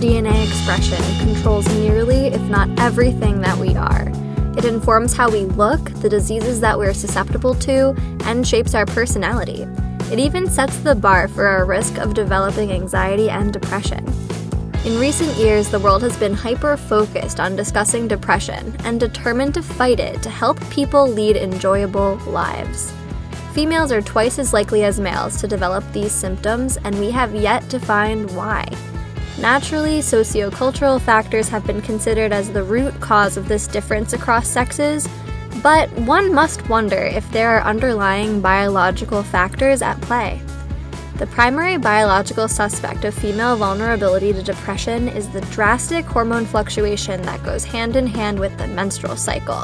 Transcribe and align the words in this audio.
DNA 0.00 0.48
expression 0.48 0.96
controls 1.18 1.68
nearly, 1.74 2.28
if 2.28 2.40
not 2.48 2.70
everything 2.80 3.42
that 3.42 3.58
we 3.58 3.74
are. 3.76 4.10
It 4.56 4.64
informs 4.64 5.12
how 5.12 5.30
we 5.30 5.44
look, 5.44 5.92
the 6.00 6.08
diseases 6.08 6.58
that 6.60 6.78
we're 6.78 6.94
susceptible 6.94 7.54
to, 7.56 7.94
and 8.24 8.48
shapes 8.48 8.74
our 8.74 8.86
personality. 8.86 9.66
It 10.10 10.18
even 10.18 10.48
sets 10.48 10.78
the 10.78 10.94
bar 10.94 11.28
for 11.28 11.46
our 11.46 11.66
risk 11.66 11.98
of 11.98 12.14
developing 12.14 12.72
anxiety 12.72 13.28
and 13.28 13.52
depression. 13.52 14.02
In 14.86 14.98
recent 14.98 15.36
years, 15.36 15.68
the 15.68 15.78
world 15.78 16.00
has 16.00 16.16
been 16.16 16.32
hyper 16.32 16.78
focused 16.78 17.38
on 17.38 17.54
discussing 17.54 18.08
depression 18.08 18.74
and 18.84 18.98
determined 18.98 19.52
to 19.52 19.62
fight 19.62 20.00
it 20.00 20.22
to 20.22 20.30
help 20.30 20.58
people 20.70 21.06
lead 21.06 21.36
enjoyable 21.36 22.16
lives. 22.26 22.90
Females 23.52 23.92
are 23.92 24.00
twice 24.00 24.38
as 24.38 24.54
likely 24.54 24.82
as 24.82 24.98
males 24.98 25.38
to 25.42 25.46
develop 25.46 25.84
these 25.92 26.12
symptoms, 26.12 26.78
and 26.84 26.98
we 26.98 27.10
have 27.10 27.34
yet 27.34 27.68
to 27.68 27.78
find 27.78 28.34
why. 28.34 28.66
Naturally, 29.40 30.00
sociocultural 30.00 31.00
factors 31.00 31.48
have 31.48 31.66
been 31.66 31.80
considered 31.80 32.30
as 32.30 32.52
the 32.52 32.62
root 32.62 33.00
cause 33.00 33.38
of 33.38 33.48
this 33.48 33.66
difference 33.66 34.12
across 34.12 34.46
sexes, 34.46 35.08
but 35.62 35.90
one 36.00 36.34
must 36.34 36.68
wonder 36.68 36.98
if 36.98 37.30
there 37.32 37.48
are 37.56 37.62
underlying 37.62 38.42
biological 38.42 39.22
factors 39.22 39.80
at 39.80 39.98
play. 40.02 40.42
The 41.16 41.26
primary 41.26 41.78
biological 41.78 42.48
suspect 42.48 43.06
of 43.06 43.14
female 43.14 43.56
vulnerability 43.56 44.34
to 44.34 44.42
depression 44.42 45.08
is 45.08 45.30
the 45.30 45.40
drastic 45.52 46.04
hormone 46.04 46.44
fluctuation 46.44 47.22
that 47.22 47.42
goes 47.42 47.64
hand 47.64 47.96
in 47.96 48.06
hand 48.06 48.38
with 48.38 48.56
the 48.58 48.66
menstrual 48.66 49.16
cycle. 49.16 49.62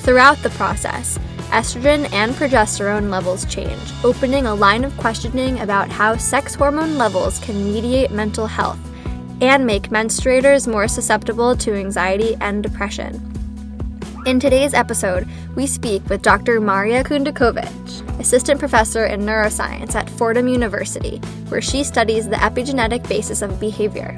Throughout 0.00 0.38
the 0.38 0.50
process, 0.50 1.18
estrogen 1.50 2.10
and 2.10 2.32
progesterone 2.32 3.10
levels 3.10 3.44
change, 3.44 3.92
opening 4.02 4.46
a 4.46 4.54
line 4.54 4.82
of 4.82 4.96
questioning 4.96 5.60
about 5.60 5.90
how 5.90 6.16
sex 6.16 6.54
hormone 6.54 6.96
levels 6.96 7.38
can 7.40 7.70
mediate 7.70 8.10
mental 8.10 8.46
health 8.46 8.78
and 9.44 9.66
make 9.66 9.90
menstruators 9.90 10.66
more 10.66 10.88
susceptible 10.88 11.54
to 11.56 11.74
anxiety 11.74 12.36
and 12.40 12.62
depression. 12.62 13.20
In 14.26 14.40
today's 14.40 14.72
episode, 14.72 15.28
we 15.54 15.66
speak 15.66 16.02
with 16.08 16.22
Dr. 16.22 16.60
Maria 16.60 17.04
Kundakovic, 17.04 18.18
assistant 18.18 18.58
professor 18.58 19.04
in 19.04 19.20
neuroscience 19.20 19.94
at 19.94 20.08
Fordham 20.08 20.48
University, 20.48 21.18
where 21.48 21.60
she 21.60 21.84
studies 21.84 22.26
the 22.26 22.36
epigenetic 22.36 23.06
basis 23.06 23.42
of 23.42 23.60
behavior. 23.60 24.16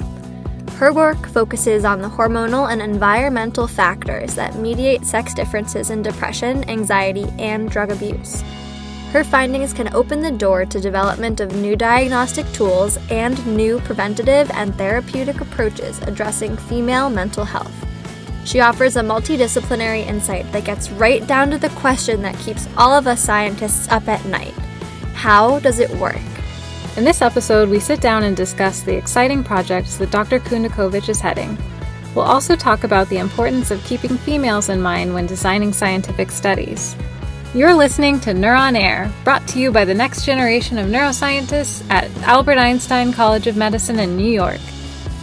Her 0.77 0.93
work 0.93 1.27
focuses 1.27 1.83
on 1.83 2.01
the 2.01 2.07
hormonal 2.07 2.71
and 2.71 2.81
environmental 2.81 3.67
factors 3.67 4.35
that 4.35 4.55
mediate 4.55 5.05
sex 5.05 5.33
differences 5.33 5.89
in 5.89 6.03
depression, 6.03 6.63
anxiety, 6.69 7.25
and 7.37 7.69
drug 7.69 7.91
abuse. 7.91 8.43
Her 9.11 9.23
findings 9.23 9.73
can 9.73 9.93
open 9.93 10.21
the 10.21 10.31
door 10.31 10.65
to 10.65 10.81
development 10.81 11.39
of 11.39 11.55
new 11.55 11.77
diagnostic 11.77 12.45
tools 12.51 12.97
and 13.09 13.45
new 13.47 13.79
preventative 13.79 14.51
and 14.53 14.75
therapeutic 14.75 15.39
approaches 15.39 15.99
addressing 16.01 16.57
female 16.57 17.09
mental 17.09 17.45
health. 17.45 17.73
She 18.43 18.59
offers 18.59 18.97
a 18.97 19.01
multidisciplinary 19.01 20.05
insight 20.05 20.51
that 20.51 20.65
gets 20.65 20.89
right 20.91 21.25
down 21.25 21.51
to 21.51 21.57
the 21.57 21.69
question 21.69 22.21
that 22.21 22.37
keeps 22.39 22.67
all 22.77 22.93
of 22.93 23.07
us 23.07 23.23
scientists 23.23 23.89
up 23.89 24.07
at 24.07 24.25
night 24.25 24.53
How 25.13 25.59
does 25.59 25.79
it 25.79 25.89
work? 25.91 26.21
In 26.97 27.03
this 27.03 27.21
episode, 27.21 27.69
we 27.69 27.79
sit 27.79 28.01
down 28.01 28.23
and 28.23 28.35
discuss 28.35 28.81
the 28.81 28.95
exciting 28.95 29.43
projects 29.43 29.97
that 29.97 30.11
Dr. 30.11 30.39
Kundakovic 30.39 31.07
is 31.07 31.21
heading. 31.21 31.57
We'll 32.13 32.25
also 32.25 32.55
talk 32.55 32.83
about 32.83 33.07
the 33.09 33.19
importance 33.19 33.71
of 33.71 33.83
keeping 33.85 34.17
females 34.17 34.69
in 34.69 34.81
mind 34.81 35.13
when 35.13 35.27
designing 35.27 35.71
scientific 35.71 36.31
studies. 36.31 36.95
You're 37.53 37.73
listening 37.73 38.19
to 38.21 38.31
Neuron 38.31 38.77
Air, 38.77 39.09
brought 39.23 39.47
to 39.47 39.59
you 39.59 39.71
by 39.71 39.85
the 39.85 39.93
next 39.93 40.25
generation 40.25 40.77
of 40.77 40.87
neuroscientists 40.89 41.89
at 41.89 42.11
Albert 42.23 42.57
Einstein 42.57 43.13
College 43.13 43.47
of 43.47 43.55
Medicine 43.55 43.99
in 43.99 44.17
New 44.17 44.29
York. 44.29 44.59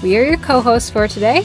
We 0.02 0.16
are 0.16 0.24
your 0.24 0.38
co 0.38 0.62
hosts 0.62 0.88
for 0.88 1.06
today. 1.06 1.44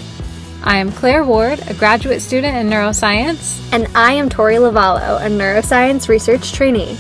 I 0.64 0.78
am 0.78 0.94
Claire 0.94 1.26
Ward, 1.26 1.60
a 1.68 1.74
graduate 1.74 2.22
student 2.22 2.56
in 2.56 2.70
neuroscience. 2.70 3.62
And 3.74 3.88
I 3.94 4.14
am 4.14 4.30
Tori 4.30 4.56
Lavallo, 4.56 5.20
a 5.20 5.30
neuroscience 5.30 6.08
research 6.08 6.54
trainee. 6.54 6.98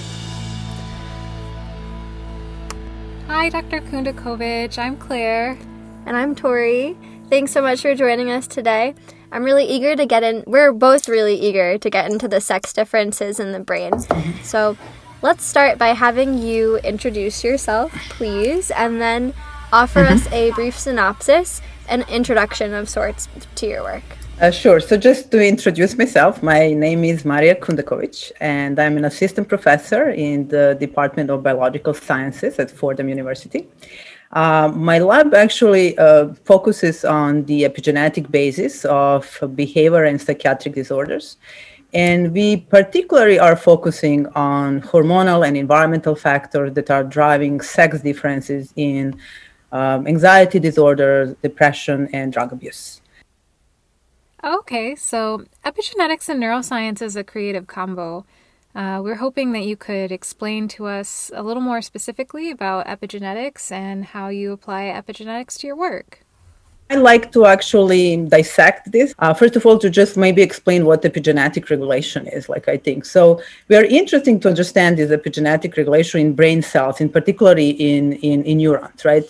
Hi, 3.28 3.48
Dr. 3.48 3.80
Kundakovic. 3.80 4.78
I'm 4.78 4.98
Claire. 4.98 5.58
And 6.06 6.18
I'm 6.18 6.36
Tori. 6.36 6.98
Thanks 7.30 7.54
so 7.54 7.62
much 7.62 7.82
for 7.82 7.96
joining 7.96 8.30
us 8.30 8.46
today. 8.46 8.94
I'm 9.32 9.44
really 9.44 9.66
eager 9.66 9.96
to 9.96 10.06
get 10.06 10.24
in, 10.24 10.44
we're 10.48 10.72
both 10.72 11.08
really 11.08 11.36
eager 11.36 11.78
to 11.78 11.90
get 11.90 12.10
into 12.10 12.28
the 12.28 12.42
sex 12.42 12.74
differences 12.74 13.40
in 13.40 13.52
the 13.52 13.60
brain. 13.60 13.94
So 14.44 14.76
let's 15.22 15.44
start 15.44 15.78
by 15.78 15.90
having 15.90 16.38
you 16.40 16.78
introduce 16.78 17.44
yourself, 17.44 17.92
please, 18.10 18.72
and 18.72 19.00
then 19.00 19.34
offer 19.72 20.04
mm-hmm. 20.04 20.14
us 20.14 20.32
a 20.32 20.52
brief 20.52 20.78
synopsis 20.78 21.62
an 21.90 22.04
introduction 22.10 22.74
of 22.74 22.88
sorts 22.88 23.28
to 23.56 23.68
your 23.68 23.84
work. 23.84 24.04
Uh, 24.40 24.52
sure. 24.52 24.80
So, 24.80 24.96
just 24.96 25.32
to 25.32 25.46
introduce 25.46 25.98
myself, 25.98 26.42
my 26.42 26.72
name 26.72 27.04
is 27.04 27.26
Marija 27.26 27.56
Kundakovic, 27.56 28.32
and 28.40 28.80
I'm 28.80 28.96
an 28.96 29.04
assistant 29.04 29.50
professor 29.50 30.12
in 30.12 30.48
the 30.48 30.78
Department 30.80 31.30
of 31.30 31.44
Biological 31.44 31.94
Sciences 31.94 32.58
at 32.58 32.72
Fordham 32.72 33.10
University. 33.10 33.68
Uh, 34.32 34.72
my 34.76 35.00
lab 35.00 35.34
actually 35.34 35.98
uh, 35.98 36.34
focuses 36.46 37.04
on 37.04 37.44
the 37.46 37.64
epigenetic 37.64 38.30
basis 38.30 38.86
of 38.86 39.40
behavior 39.56 40.04
and 40.04 40.22
psychiatric 40.22 40.76
disorders. 40.76 41.38
And 41.94 42.32
we 42.34 42.58
particularly 42.58 43.40
are 43.40 43.56
focusing 43.56 44.28
on 44.36 44.82
hormonal 44.82 45.48
and 45.48 45.58
environmental 45.58 46.16
factors 46.16 46.74
that 46.74 46.92
are 46.92 47.04
driving 47.04 47.62
sex 47.62 48.02
differences 48.02 48.72
in 48.76 49.20
um, 49.72 50.06
anxiety 50.06 50.60
disorders, 50.60 51.36
depression, 51.42 52.08
and 52.14 52.32
drug 52.32 52.52
abuse. 52.52 53.02
Okay, 54.44 54.96
so 54.96 55.46
epigenetics 55.66 56.30
and 56.30 56.42
neuroscience 56.42 57.02
is 57.02 57.16
a 57.16 57.24
creative 57.24 57.66
combo. 57.66 58.26
Uh, 58.80 59.02
we're 59.04 59.16
hoping 59.16 59.52
that 59.52 59.66
you 59.66 59.76
could 59.76 60.10
explain 60.10 60.66
to 60.66 60.86
us 60.86 61.30
a 61.36 61.44
little 61.44 61.62
more 61.62 61.82
specifically 61.82 62.50
about 62.50 62.88
epigenetics 62.88 63.74
and 63.74 64.06
how 64.06 64.30
you 64.30 64.54
apply 64.54 64.84
epigenetics 64.84 65.58
to 65.60 65.68
your 65.68 65.76
work. 65.76 66.22
I 66.90 66.96
like 66.96 67.30
to 67.34 67.46
actually 67.46 68.16
dissect 68.16 68.90
this. 68.94 69.14
Uh, 69.20 69.34
first 69.34 69.58
of 69.58 69.66
all, 69.66 69.78
to 69.80 69.90
just 69.90 70.16
maybe 70.16 70.42
explain 70.42 70.86
what 70.86 71.02
epigenetic 71.02 71.70
regulation 71.70 72.26
is, 72.28 72.48
like 72.48 72.70
I 72.70 72.78
think. 72.78 73.04
So 73.04 73.42
we 73.68 73.76
are 73.76 73.84
interested 73.84 74.42
to 74.42 74.48
understand 74.48 74.98
this 74.98 75.12
epigenetic 75.12 75.76
regulation 75.76 76.22
in 76.22 76.34
brain 76.34 76.62
cells, 76.62 77.02
in 77.02 77.10
particularly 77.10 77.72
in, 77.72 78.14
in, 78.14 78.46
in 78.46 78.60
neurons, 78.60 79.04
right? 79.04 79.26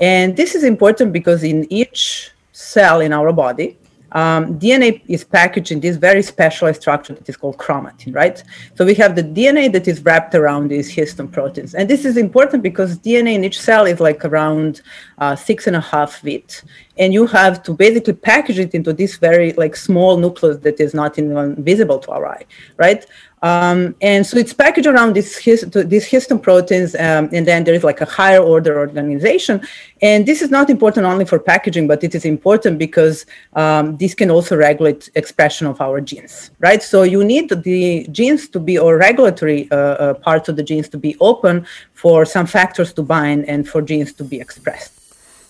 And 0.00 0.36
this 0.36 0.56
is 0.56 0.64
important 0.64 1.12
because 1.12 1.44
in 1.44 1.72
each 1.72 2.32
cell 2.50 3.00
in 3.00 3.12
our 3.12 3.32
body, 3.32 3.77
um, 4.12 4.58
DNA 4.58 5.02
is 5.08 5.24
packaged 5.24 5.70
in 5.70 5.80
this 5.80 5.96
very 5.96 6.22
specialized 6.22 6.80
structure 6.80 7.14
that 7.14 7.28
is 7.28 7.36
called 7.36 7.58
chromatin, 7.58 8.14
right? 8.14 8.42
So 8.74 8.84
we 8.84 8.94
have 8.94 9.16
the 9.16 9.22
DNA 9.22 9.70
that 9.72 9.86
is 9.86 10.04
wrapped 10.04 10.34
around 10.34 10.68
these 10.68 10.94
histone 10.94 11.30
proteins. 11.30 11.74
And 11.74 11.88
this 11.88 12.04
is 12.04 12.16
important 12.16 12.62
because 12.62 12.98
DNA 12.98 13.34
in 13.34 13.44
each 13.44 13.60
cell 13.60 13.84
is 13.84 14.00
like 14.00 14.24
around 14.24 14.80
uh, 15.18 15.36
six 15.36 15.66
and 15.66 15.76
a 15.76 15.80
half 15.80 16.14
feet. 16.14 16.62
And 16.96 17.12
you 17.12 17.26
have 17.26 17.62
to 17.64 17.74
basically 17.74 18.14
package 18.14 18.58
it 18.58 18.74
into 18.74 18.92
this 18.92 19.18
very 19.18 19.52
like 19.52 19.76
small 19.76 20.16
nucleus 20.16 20.58
that 20.58 20.80
is 20.80 20.94
not 20.94 21.18
even 21.18 21.62
visible 21.62 21.98
to 22.00 22.10
our 22.10 22.26
eye, 22.26 22.44
right? 22.76 23.04
Um, 23.42 23.94
and 24.00 24.26
so 24.26 24.36
it's 24.36 24.52
packaged 24.52 24.86
around 24.86 25.14
these, 25.14 25.36
hist- 25.36 25.72
these 25.72 26.08
histone 26.08 26.42
proteins, 26.42 26.94
um, 26.94 27.28
and 27.32 27.46
then 27.46 27.64
there 27.64 27.74
is 27.74 27.84
like 27.84 28.00
a 28.00 28.04
higher 28.04 28.40
order 28.40 28.78
organization. 28.78 29.60
And 30.02 30.26
this 30.26 30.42
is 30.42 30.50
not 30.50 30.70
important 30.70 31.06
only 31.06 31.24
for 31.24 31.38
packaging, 31.38 31.86
but 31.86 32.02
it 32.02 32.14
is 32.14 32.24
important 32.24 32.78
because 32.78 33.26
um, 33.54 33.96
this 33.96 34.14
can 34.14 34.30
also 34.30 34.56
regulate 34.56 35.08
expression 35.14 35.66
of 35.66 35.80
our 35.80 36.00
genes, 36.00 36.50
right? 36.58 36.82
So 36.82 37.02
you 37.02 37.24
need 37.24 37.48
the 37.48 38.06
genes 38.10 38.48
to 38.48 38.60
be, 38.60 38.78
or 38.78 38.96
regulatory 38.96 39.70
uh, 39.70 39.76
uh, 39.76 40.14
parts 40.14 40.48
of 40.48 40.56
the 40.56 40.62
genes 40.62 40.88
to 40.90 40.98
be 40.98 41.16
open 41.20 41.66
for 41.94 42.24
some 42.24 42.46
factors 42.46 42.92
to 42.94 43.02
bind 43.02 43.44
and 43.48 43.68
for 43.68 43.82
genes 43.82 44.12
to 44.14 44.24
be 44.24 44.40
expressed. 44.40 44.92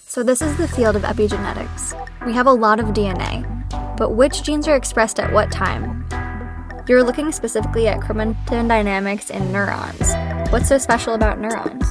So 0.07 0.23
this 0.23 0.41
is 0.41 0.57
the 0.57 0.67
field 0.67 0.97
of 0.97 1.03
epigenetics. 1.03 1.95
We 2.25 2.33
have 2.33 2.47
a 2.47 2.53
lot 2.53 2.81
of 2.81 2.87
DNA, 2.87 3.45
but 3.99 4.13
which 4.13 4.43
genes 4.43 4.67
are 4.67 4.75
expressed 4.75 5.21
at 5.21 5.31
what 5.33 5.53
time? 5.53 6.09
You're 6.89 7.03
looking 7.03 7.33
specifically 7.33 7.87
at 7.87 8.01
chromatin 8.01 8.67
dynamics 8.67 9.29
in 9.29 9.53
neurons. 9.53 10.15
What's 10.51 10.69
so 10.69 10.79
special 10.79 11.13
about 11.13 11.39
neurons? 11.39 11.85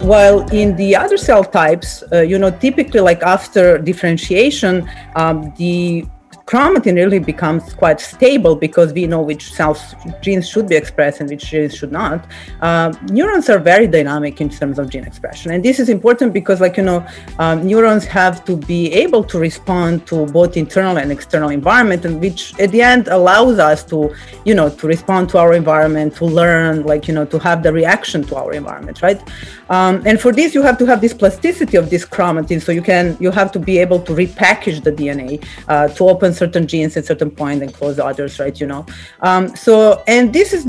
While 0.00 0.40
in 0.50 0.74
the 0.74 0.96
other 0.96 1.16
cell 1.16 1.44
types, 1.44 2.02
uh, 2.10 2.22
you 2.22 2.36
know, 2.36 2.50
typically 2.50 2.98
like 2.98 3.22
after 3.22 3.78
differentiation, 3.78 4.90
um, 5.14 5.54
the 5.56 6.04
chromatin 6.50 6.96
really 6.96 7.20
becomes 7.20 7.72
quite 7.74 8.00
stable 8.00 8.56
because 8.56 8.92
we 8.92 9.06
know 9.06 9.22
which 9.22 9.52
cells 9.52 9.94
genes 10.20 10.48
should 10.48 10.68
be 10.68 10.74
expressed 10.74 11.20
and 11.20 11.30
which 11.30 11.44
genes 11.48 11.76
should 11.76 11.92
not. 11.92 12.26
Uh, 12.60 12.92
neurons 13.04 13.48
are 13.48 13.60
very 13.60 13.86
dynamic 13.86 14.40
in 14.40 14.48
terms 14.48 14.76
of 14.80 14.90
gene 14.90 15.04
expression, 15.04 15.52
and 15.52 15.64
this 15.64 15.78
is 15.78 15.88
important 15.88 16.32
because, 16.32 16.60
like 16.60 16.76
you 16.76 16.82
know, 16.82 17.06
um, 17.38 17.64
neurons 17.64 18.04
have 18.04 18.44
to 18.44 18.56
be 18.56 18.92
able 18.92 19.22
to 19.22 19.38
respond 19.38 20.04
to 20.08 20.26
both 20.38 20.56
internal 20.56 20.98
and 20.98 21.12
external 21.12 21.50
environment, 21.50 22.04
and 22.04 22.20
which 22.20 22.58
at 22.58 22.72
the 22.72 22.82
end 22.82 23.06
allows 23.06 23.60
us 23.60 23.84
to, 23.84 24.12
you 24.44 24.54
know, 24.54 24.68
to 24.68 24.88
respond 24.88 25.28
to 25.28 25.38
our 25.38 25.52
environment, 25.54 26.16
to 26.16 26.24
learn, 26.24 26.82
like 26.82 27.06
you 27.06 27.14
know, 27.14 27.24
to 27.24 27.38
have 27.38 27.62
the 27.62 27.72
reaction 27.72 28.24
to 28.24 28.34
our 28.34 28.52
environment, 28.52 29.02
right? 29.02 29.22
Um, 29.68 30.02
and 30.04 30.20
for 30.20 30.32
this, 30.32 30.52
you 30.52 30.62
have 30.62 30.78
to 30.78 30.86
have 30.86 31.00
this 31.00 31.14
plasticity 31.14 31.76
of 31.76 31.90
this 31.90 32.04
chromatin, 32.04 32.60
so 32.60 32.72
you 32.72 32.82
can 32.82 33.16
you 33.20 33.30
have 33.30 33.52
to 33.52 33.60
be 33.60 33.78
able 33.78 34.00
to 34.00 34.12
repackage 34.12 34.82
the 34.82 34.90
DNA 34.90 35.32
uh, 35.68 35.86
to 35.86 36.08
open 36.08 36.34
certain 36.42 36.66
genes 36.66 36.96
at 36.96 37.04
certain 37.12 37.30
point 37.30 37.62
and 37.62 37.70
close 37.78 37.96
others, 38.10 38.32
right? 38.42 38.56
You 38.62 38.68
know, 38.72 38.82
um, 39.28 39.44
so 39.64 39.74
and 40.14 40.32
this 40.38 40.52
is 40.56 40.62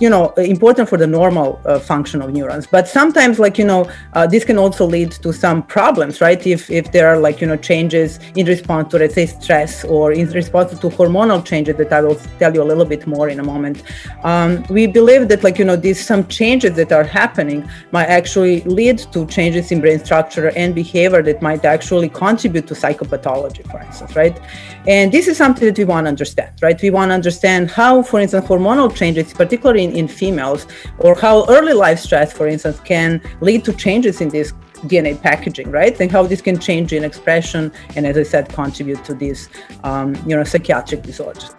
you 0.00 0.08
know 0.08 0.30
important 0.36 0.88
for 0.88 0.96
the 0.96 1.06
normal 1.06 1.60
uh, 1.64 1.78
function 1.78 2.22
of 2.22 2.32
neurons. 2.32 2.66
But 2.66 2.88
sometimes 2.88 3.38
like 3.38 3.58
you 3.58 3.64
know 3.64 3.90
uh, 4.14 4.26
this 4.26 4.44
can 4.44 4.58
also 4.58 4.86
lead 4.86 5.12
to 5.12 5.32
some 5.32 5.62
problems 5.62 6.20
right? 6.20 6.44
If 6.46 6.70
if 6.70 6.92
there 6.92 7.08
are 7.08 7.18
like 7.18 7.40
you 7.40 7.46
know 7.46 7.56
changes 7.56 8.18
in 8.36 8.46
response 8.46 8.90
to 8.92 8.98
let's 8.98 9.14
say 9.14 9.26
stress 9.26 9.84
or 9.84 10.12
in 10.12 10.30
response 10.30 10.78
to 10.78 10.88
hormonal 10.88 11.44
changes 11.44 11.76
that 11.76 11.92
i 11.92 12.00
will 12.00 12.18
tell 12.38 12.54
you 12.54 12.62
a 12.62 12.68
little 12.72 12.84
bit 12.84 13.06
more 13.06 13.28
in 13.28 13.40
a 13.40 13.44
moment. 13.44 13.82
Um, 14.24 14.64
we 14.68 14.86
believe 14.86 15.28
that 15.28 15.42
like 15.44 15.58
you 15.58 15.64
know 15.64 15.76
these 15.76 16.04
some 16.04 16.26
changes 16.28 16.72
that 16.76 16.92
are 16.92 17.04
happening 17.04 17.68
might 17.90 18.06
actually 18.06 18.60
lead 18.62 18.98
to 19.12 19.26
changes 19.26 19.70
in 19.72 19.80
brain 19.80 19.98
structure 20.04 20.50
and 20.56 20.74
behavior 20.74 21.22
that 21.22 21.42
might 21.42 21.64
actually 21.64 22.08
contribute 22.08 22.66
to 22.68 22.74
psychopathology 22.74 23.68
for 23.70 23.80
instance 23.80 24.16
right? 24.16 24.38
And 24.86 25.12
this 25.12 25.28
is 25.28 25.36
something 25.36 25.66
that 25.68 25.78
we 25.78 25.84
want 25.84 26.06
to 26.06 26.08
understand 26.08 26.50
right? 26.62 26.80
We 26.80 26.90
want 26.90 27.10
to 27.10 27.14
understand 27.14 27.70
how 27.70 28.02
for 28.02 28.20
instance 28.20 28.46
hormonal 28.46 28.94
changes 28.94 29.32
particularly 29.32 29.81
in, 29.82 29.96
in 29.96 30.08
females, 30.08 30.66
or 30.98 31.14
how 31.14 31.44
early 31.48 31.72
life 31.72 31.98
stress, 31.98 32.32
for 32.32 32.46
instance, 32.46 32.80
can 32.80 33.20
lead 33.40 33.64
to 33.64 33.72
changes 33.72 34.20
in 34.20 34.28
this 34.28 34.52
DNA 34.86 35.20
packaging, 35.20 35.70
right? 35.70 35.98
And 36.00 36.10
how 36.10 36.22
this 36.24 36.40
can 36.40 36.58
change 36.58 36.92
in 36.92 37.04
expression, 37.04 37.72
and 37.96 38.06
as 38.06 38.16
I 38.16 38.22
said, 38.22 38.48
contribute 38.48 39.04
to 39.04 39.14
these, 39.14 39.48
um, 39.84 40.14
you 40.26 40.36
know, 40.36 40.44
psychiatric 40.44 41.02
disorders. 41.02 41.54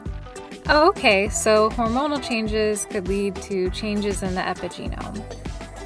Oh, 0.70 0.88
okay. 0.90 1.30
So 1.30 1.70
hormonal 1.72 2.24
changes 2.24 2.86
could 2.86 3.08
lead 3.08 3.36
to 3.44 3.70
changes 3.72 4.24
in 4.24 4.36
the 4.36 4.42
epigenome. 4.42 5.22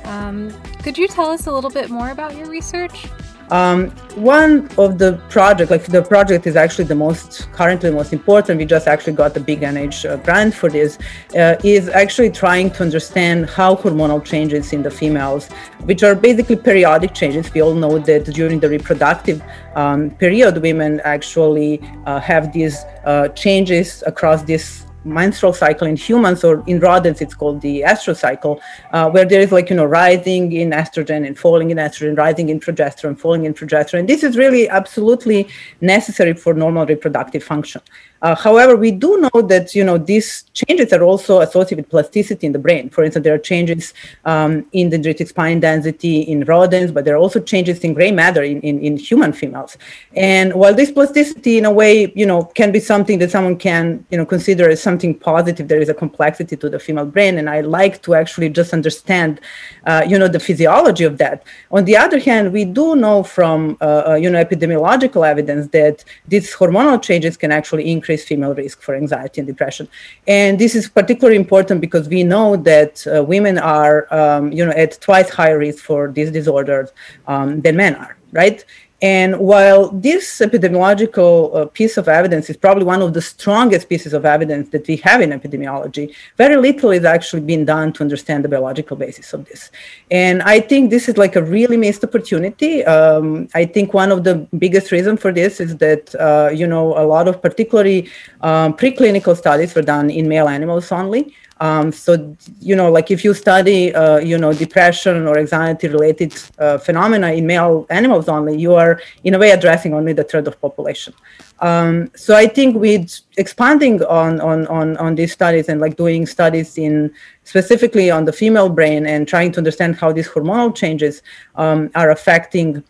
Um, 0.06 0.54
could 0.84 0.98
you 0.98 1.08
tell 1.08 1.28
us 1.28 1.48
a 1.48 1.52
little 1.52 1.70
bit 1.70 1.90
more 1.90 2.12
about 2.12 2.36
your 2.36 2.48
research? 2.48 3.08
Um, 3.50 3.92
one 4.16 4.70
of 4.78 4.98
the 4.98 5.22
project, 5.30 5.72
like 5.72 5.86
the 5.86 6.02
project 6.02 6.48
is 6.48 6.56
actually 6.56 6.86
the 6.86 6.96
most 6.96 7.50
currently 7.54 7.92
most 7.92 8.12
important. 8.12 8.58
We 8.58 8.66
just 8.66 8.88
actually 8.88 9.14
got 9.14 9.34
the 9.34 9.40
big 9.40 9.62
NIH 9.62 10.10
uh, 10.10 10.18
grant 10.18 10.54
for 10.54 10.70
this. 10.70 10.98
Uh, 11.36 11.56
is 11.64 11.88
actually 11.90 12.32
trying 12.32 12.72
to 12.72 12.84
understand 12.84 13.50
how 13.50 13.76
hormonal 13.76 14.24
changes 14.24 14.74
in 14.74 14.82
the 14.84 14.92
females, 14.92 15.50
which 15.84 16.04
are 16.04 16.16
basically 16.16 16.56
periodic 16.56 17.14
changes. 17.14 17.54
We 17.54 17.62
all 17.62 17.74
know 17.74 18.00
that 18.00 18.26
during 18.26 18.60
the 18.60 18.70
reproductive 18.70 19.42
um, 19.76 20.12
period, 20.12 20.62
women 20.62 21.00
actually 21.04 21.82
uh, 22.06 22.20
have 22.20 22.52
these 22.52 22.84
uh, 23.06 23.30
changes 23.30 24.04
across 24.06 24.44
this 24.44 24.87
menstrual 25.08 25.54
cycle 25.54 25.88
in 25.88 25.96
humans 25.96 26.44
or 26.44 26.64
in 26.68 26.80
rodents 26.80 27.22
it's 27.22 27.34
called 27.34 27.62
the 27.62 27.82
estrous 27.82 28.20
cycle 28.20 28.60
uh, 28.92 29.10
where 29.10 29.26
there 29.26 29.42
is 29.42 29.52
like 29.52 29.70
you 29.70 29.76
know 29.76 29.86
rising 29.86 30.52
in 30.52 30.72
estrogen 30.72 31.26
and 31.26 31.38
falling 31.38 31.72
in 31.72 31.78
estrogen 31.78 32.18
rising 32.18 32.50
in 32.50 32.60
progesterone 32.60 33.18
falling 33.18 33.46
in 33.46 33.54
progesterone 33.54 34.08
this 34.08 34.24
is 34.24 34.38
really 34.38 34.68
absolutely 34.70 35.48
necessary 35.82 36.34
for 36.34 36.54
normal 36.54 36.86
reproductive 36.86 37.44
function 37.44 37.82
uh, 38.22 38.36
however, 38.36 38.76
we 38.76 38.92
do 38.92 39.18
know 39.18 39.42
that 39.42 39.76
you 39.76 39.84
know 39.84 39.98
these 39.98 40.44
changes 40.54 40.92
are 40.92 41.04
also 41.04 41.42
associated 41.42 41.78
with 41.78 41.90
plasticity 41.90 42.48
in 42.48 42.54
the 42.54 42.60
brain. 42.60 42.90
For 42.90 43.04
instance, 43.04 43.24
there 43.24 43.34
are 43.36 43.40
changes 43.40 43.94
um, 44.26 44.66
in 44.72 44.90
dendritic 44.90 45.28
spine 45.28 45.60
density 45.60 46.22
in 46.22 46.44
rodents, 46.46 46.92
but 46.92 47.06
there 47.06 47.14
are 47.14 47.20
also 47.20 47.40
changes 47.40 47.80
in 47.80 47.94
gray 47.94 48.12
matter 48.12 48.42
in, 48.42 48.60
in, 48.62 48.80
in, 48.80 48.98
human 48.98 49.34
females. 49.34 49.78
And 50.16 50.54
while 50.56 50.74
this 50.74 50.92
plasticity, 50.92 51.60
in 51.60 51.66
a 51.66 51.72
way, 51.72 52.12
you 52.16 52.26
know, 52.26 52.44
can 52.44 52.72
be 52.72 52.80
something 52.80 53.20
that 53.20 53.30
someone 53.30 53.58
can 53.58 54.04
you 54.10 54.18
know 54.18 54.26
consider 54.26 54.68
as 54.70 54.82
something 54.82 54.97
positive, 55.20 55.68
there 55.68 55.82
is 55.82 55.90
a 55.90 55.94
complexity 55.94 56.56
to 56.58 56.70
the 56.70 56.80
female 56.80 57.06
brain, 57.06 57.38
and 57.38 57.50
I 57.50 57.62
like 57.62 58.02
to 58.04 58.16
actually 58.16 58.50
just 58.50 58.74
understand, 58.74 59.40
uh, 59.86 60.04
you 60.08 60.18
know, 60.20 60.28
the 60.28 60.40
physiology 60.40 61.04
of 61.04 61.18
that. 61.18 61.44
On 61.72 61.86
the 61.86 61.98
other 61.98 62.20
hand, 62.20 62.54
we 62.54 62.66
do 62.66 62.96
know 62.96 63.24
from 63.24 63.78
uh, 63.82 64.04
uh 64.10 64.16
you 64.16 64.30
know 64.30 64.44
epidemiological 64.44 65.28
evidence 65.28 65.68
that 65.68 66.04
these 66.28 66.56
hormonal 66.56 67.02
changes 67.02 67.38
can 67.38 67.52
actually 67.52 67.92
increase 67.92 68.24
female 68.26 68.54
risk 68.54 68.82
for 68.82 68.96
anxiety 68.96 69.42
and 69.42 69.48
depression. 69.48 69.88
And 70.28 70.60
this 70.60 70.76
is 70.76 70.90
particularly 70.90 71.38
important 71.38 71.82
because 71.82 72.08
we 72.08 72.24
know 72.24 72.56
that 72.58 73.06
uh, 73.08 73.24
women 73.24 73.58
are, 73.58 74.08
um, 74.14 74.52
you 74.52 74.66
know, 74.66 74.72
at 74.72 75.00
twice 75.02 75.30
higher 75.30 75.58
risk 75.58 75.84
for 75.84 76.12
these 76.12 76.32
disorders 76.32 76.90
um, 77.28 77.62
than 77.62 77.76
men 77.76 77.96
are, 77.96 78.18
right? 78.32 78.64
And 79.02 79.38
while 79.38 79.90
this 79.90 80.40
epidemiological 80.40 81.56
uh, 81.56 81.66
piece 81.68 81.98
of 81.98 82.08
evidence 82.08 82.50
is 82.50 82.58
probably 82.58 82.84
one 82.84 83.04
of 83.04 83.14
the 83.14 83.22
strongest 83.22 83.90
pieces 83.90 84.12
of 84.14 84.26
evidence 84.26 84.70
that 84.70 84.88
we 84.88 84.98
have 84.98 85.22
in 85.22 85.30
epidemiology, 85.30 86.16
very 86.36 86.58
little 86.58 86.90
is 86.90 87.06
actually 87.06 87.42
being 87.42 87.64
done 87.64 87.94
to 87.94 88.04
understand 88.04 88.44
the 88.44 88.50
biological 88.50 88.98
basis 88.98 89.34
of 89.34 89.46
this. 89.46 89.70
And 90.10 90.42
I 90.42 90.60
think 90.60 90.90
this 90.90 91.08
is 91.08 91.16
like 91.16 91.36
a 91.36 91.44
really 91.44 91.78
missed 91.78 92.04
opportunity. 92.04 92.84
Um, 92.86 93.48
I 93.54 93.66
think 93.66 93.94
one 93.94 94.12
of 94.12 94.24
the 94.24 94.48
biggest 94.58 94.92
reasons 94.92 95.22
for 95.22 95.32
this 95.32 95.60
is 95.60 95.78
that, 95.78 96.16
uh, 96.16 96.50
you 96.52 96.66
know, 96.66 96.98
a 96.98 97.06
lot 97.06 97.28
of 97.28 97.40
particularly 97.40 98.10
um, 98.42 98.74
preclinical 98.74 99.38
studies 99.38 99.76
were 99.76 99.84
done 99.84 100.10
in 100.10 100.28
male 100.28 100.48
animals 100.48 100.92
only. 100.92 101.36
Um, 101.60 101.92
so, 101.92 102.36
you 102.60 102.76
know, 102.76 102.92
like 102.92 103.10
if 103.10 103.24
you 103.24 103.34
study, 103.34 103.94
uh, 103.94 104.20
you 104.20 104.38
know, 104.38 104.54
depression 104.54 105.28
or 105.28 105.38
anxiety-related 105.40 106.34
uh, 106.60 106.78
phenomena 106.78 107.32
in 107.32 107.48
male 107.48 107.86
animals 107.90 108.30
only, 108.30 108.58
you 108.58 108.76
are 108.76 109.02
in 109.24 109.34
a 109.34 109.40
way 109.40 109.52
addressing 109.52 109.94
only 109.94 110.14
the 110.14 110.24
third 110.24 110.48
of 110.48 110.60
population. 110.62 111.14
Um, 111.60 112.12
so 112.16 112.36
I 112.36 112.48
think 112.48 112.76
with 112.76 113.20
expanding 113.38 114.04
on, 114.04 114.40
on 114.42 114.68
on 114.68 114.96
on 114.98 115.16
these 115.16 115.34
studies 115.34 115.70
and 115.70 115.82
like 115.82 115.98
doing 115.98 116.28
studies 116.28 116.78
in 116.78 117.12
specifically 117.44 118.12
on 118.12 118.26
the 118.26 118.34
female 118.34 118.70
brain 118.70 119.08
and 119.08 119.28
trying 119.28 119.52
to 119.54 119.58
understand 119.58 119.96
how 119.96 120.12
these 120.12 120.30
hormonal 120.30 120.76
changes 120.76 121.24
um, 121.56 121.90
are 121.96 122.12
affecting, 122.12 122.84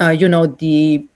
uh, 0.00 0.10
you 0.10 0.28
know, 0.28 0.46
the 0.46 1.06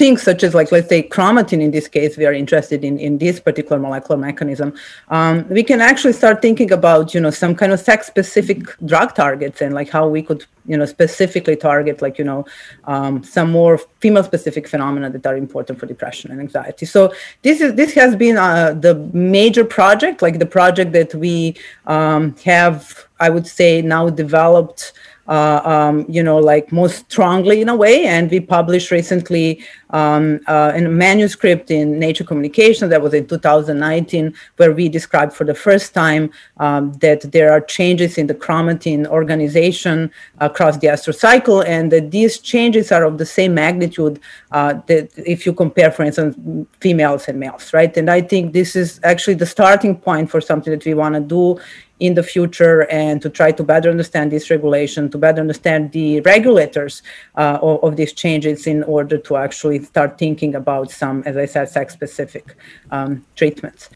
things 0.00 0.22
such 0.22 0.42
as 0.46 0.52
like 0.58 0.70
let's 0.74 0.88
say 0.88 1.00
chromatin 1.14 1.60
in 1.66 1.70
this 1.76 1.86
case 1.96 2.16
we 2.20 2.24
are 2.28 2.36
interested 2.42 2.80
in 2.88 2.94
in 3.06 3.18
this 3.24 3.36
particular 3.48 3.78
molecular 3.86 4.18
mechanism 4.28 4.68
um, 5.16 5.34
we 5.58 5.62
can 5.70 5.80
actually 5.90 6.16
start 6.20 6.40
thinking 6.46 6.70
about 6.78 7.14
you 7.14 7.20
know 7.24 7.32
some 7.42 7.54
kind 7.60 7.72
of 7.74 7.80
sex 7.88 8.06
specific 8.06 8.58
drug 8.92 9.14
targets 9.14 9.60
and 9.60 9.74
like 9.80 9.90
how 9.96 10.04
we 10.16 10.22
could 10.28 10.42
you 10.70 10.76
know 10.76 10.86
specifically 10.86 11.56
target 11.56 12.00
like 12.00 12.16
you 12.18 12.24
know 12.24 12.44
um, 12.84 13.22
some 13.24 13.50
more 13.50 13.78
female 14.02 14.22
specific 14.22 14.68
phenomena 14.68 15.10
that 15.10 15.26
are 15.26 15.36
important 15.36 15.78
for 15.78 15.86
depression 15.86 16.30
and 16.30 16.40
anxiety. 16.40 16.86
So 16.86 17.12
this 17.42 17.60
is 17.60 17.74
this 17.74 17.92
has 17.94 18.14
been 18.16 18.36
uh, 18.36 18.72
the 18.86 18.94
major 19.12 19.64
project 19.64 20.22
like 20.22 20.38
the 20.38 20.46
project 20.46 20.92
that 20.92 21.14
we 21.14 21.56
um, 21.86 22.36
have 22.44 23.06
i 23.18 23.28
would 23.28 23.46
say 23.46 23.82
now 23.82 24.08
developed 24.08 24.92
uh, 25.30 25.62
um, 25.64 26.04
you 26.08 26.22
know, 26.22 26.38
like 26.38 26.72
most 26.72 27.10
strongly 27.10 27.60
in 27.60 27.68
a 27.68 27.74
way. 27.74 28.04
And 28.04 28.28
we 28.28 28.40
published 28.40 28.90
recently 28.90 29.64
um, 29.90 30.40
uh, 30.48 30.72
in 30.74 30.86
a 30.86 30.88
manuscript 30.88 31.70
in 31.70 32.00
Nature 32.00 32.24
Communication 32.24 32.90
that 32.90 33.00
was 33.00 33.14
in 33.14 33.28
2019, 33.28 34.34
where 34.56 34.72
we 34.72 34.88
described 34.88 35.32
for 35.32 35.44
the 35.44 35.54
first 35.54 35.94
time 35.94 36.32
um, 36.58 36.92
that 36.94 37.30
there 37.30 37.52
are 37.52 37.60
changes 37.60 38.18
in 38.18 38.26
the 38.26 38.34
chromatin 38.34 39.06
organization 39.06 40.10
across 40.40 40.76
the 40.78 40.88
estrous 40.88 41.20
cycle, 41.20 41.60
and 41.60 41.92
that 41.92 42.10
these 42.10 42.40
changes 42.40 42.90
are 42.90 43.04
of 43.04 43.18
the 43.18 43.26
same 43.26 43.54
magnitude 43.54 44.18
uh, 44.50 44.74
that 44.88 45.10
if 45.16 45.46
you 45.46 45.52
compare, 45.52 45.92
for 45.92 46.02
instance, 46.02 46.36
females 46.80 47.28
and 47.28 47.38
males, 47.38 47.72
right? 47.72 47.96
And 47.96 48.10
I 48.10 48.20
think 48.20 48.52
this 48.52 48.74
is 48.74 48.98
actually 49.04 49.34
the 49.34 49.46
starting 49.46 49.96
point 49.96 50.28
for 50.28 50.40
something 50.40 50.72
that 50.72 50.84
we 50.84 50.94
want 50.94 51.14
to 51.14 51.20
do 51.20 51.60
in 52.00 52.14
the 52.14 52.22
future 52.22 52.90
and 52.90 53.22
to 53.22 53.30
try 53.30 53.52
to 53.52 53.62
better 53.62 53.90
understand 53.90 54.32
this 54.32 54.50
regulation, 54.50 55.10
to 55.10 55.18
better 55.18 55.40
understand 55.40 55.92
the 55.92 56.20
regulators 56.22 57.02
uh, 57.36 57.58
of, 57.62 57.84
of, 57.84 57.96
these 57.96 58.12
changes 58.12 58.66
in 58.66 58.82
order 58.84 59.18
to 59.18 59.36
actually 59.36 59.82
start 59.82 60.18
thinking 60.18 60.54
about 60.54 60.90
some, 60.90 61.22
as 61.26 61.36
I 61.36 61.44
said, 61.44 61.68
sex 61.68 61.92
specific 61.92 62.56
um, 62.90 63.24
treatments. 63.36 63.90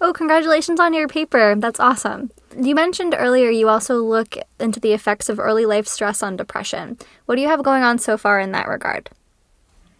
Oh, 0.00 0.12
congratulations 0.12 0.80
on 0.80 0.92
your 0.92 1.08
paper. 1.08 1.54
That's 1.56 1.80
awesome. 1.80 2.30
You 2.58 2.74
mentioned 2.74 3.14
earlier 3.16 3.50
you 3.50 3.68
also 3.68 4.02
look 4.02 4.36
into 4.58 4.80
the 4.80 4.92
effects 4.92 5.28
of 5.28 5.38
early 5.38 5.64
life 5.64 5.86
stress 5.86 6.22
on 6.22 6.36
depression. 6.36 6.98
What 7.26 7.36
do 7.36 7.42
you 7.42 7.48
have 7.48 7.62
going 7.62 7.82
on 7.82 7.98
so 7.98 8.18
far 8.18 8.38
in 8.40 8.52
that 8.52 8.68
regard? 8.68 9.10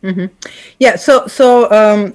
Mm-hmm. 0.03 0.27
Yeah, 0.79 0.97
so 0.97 1.27
so 1.27 1.71
um, 1.73 2.15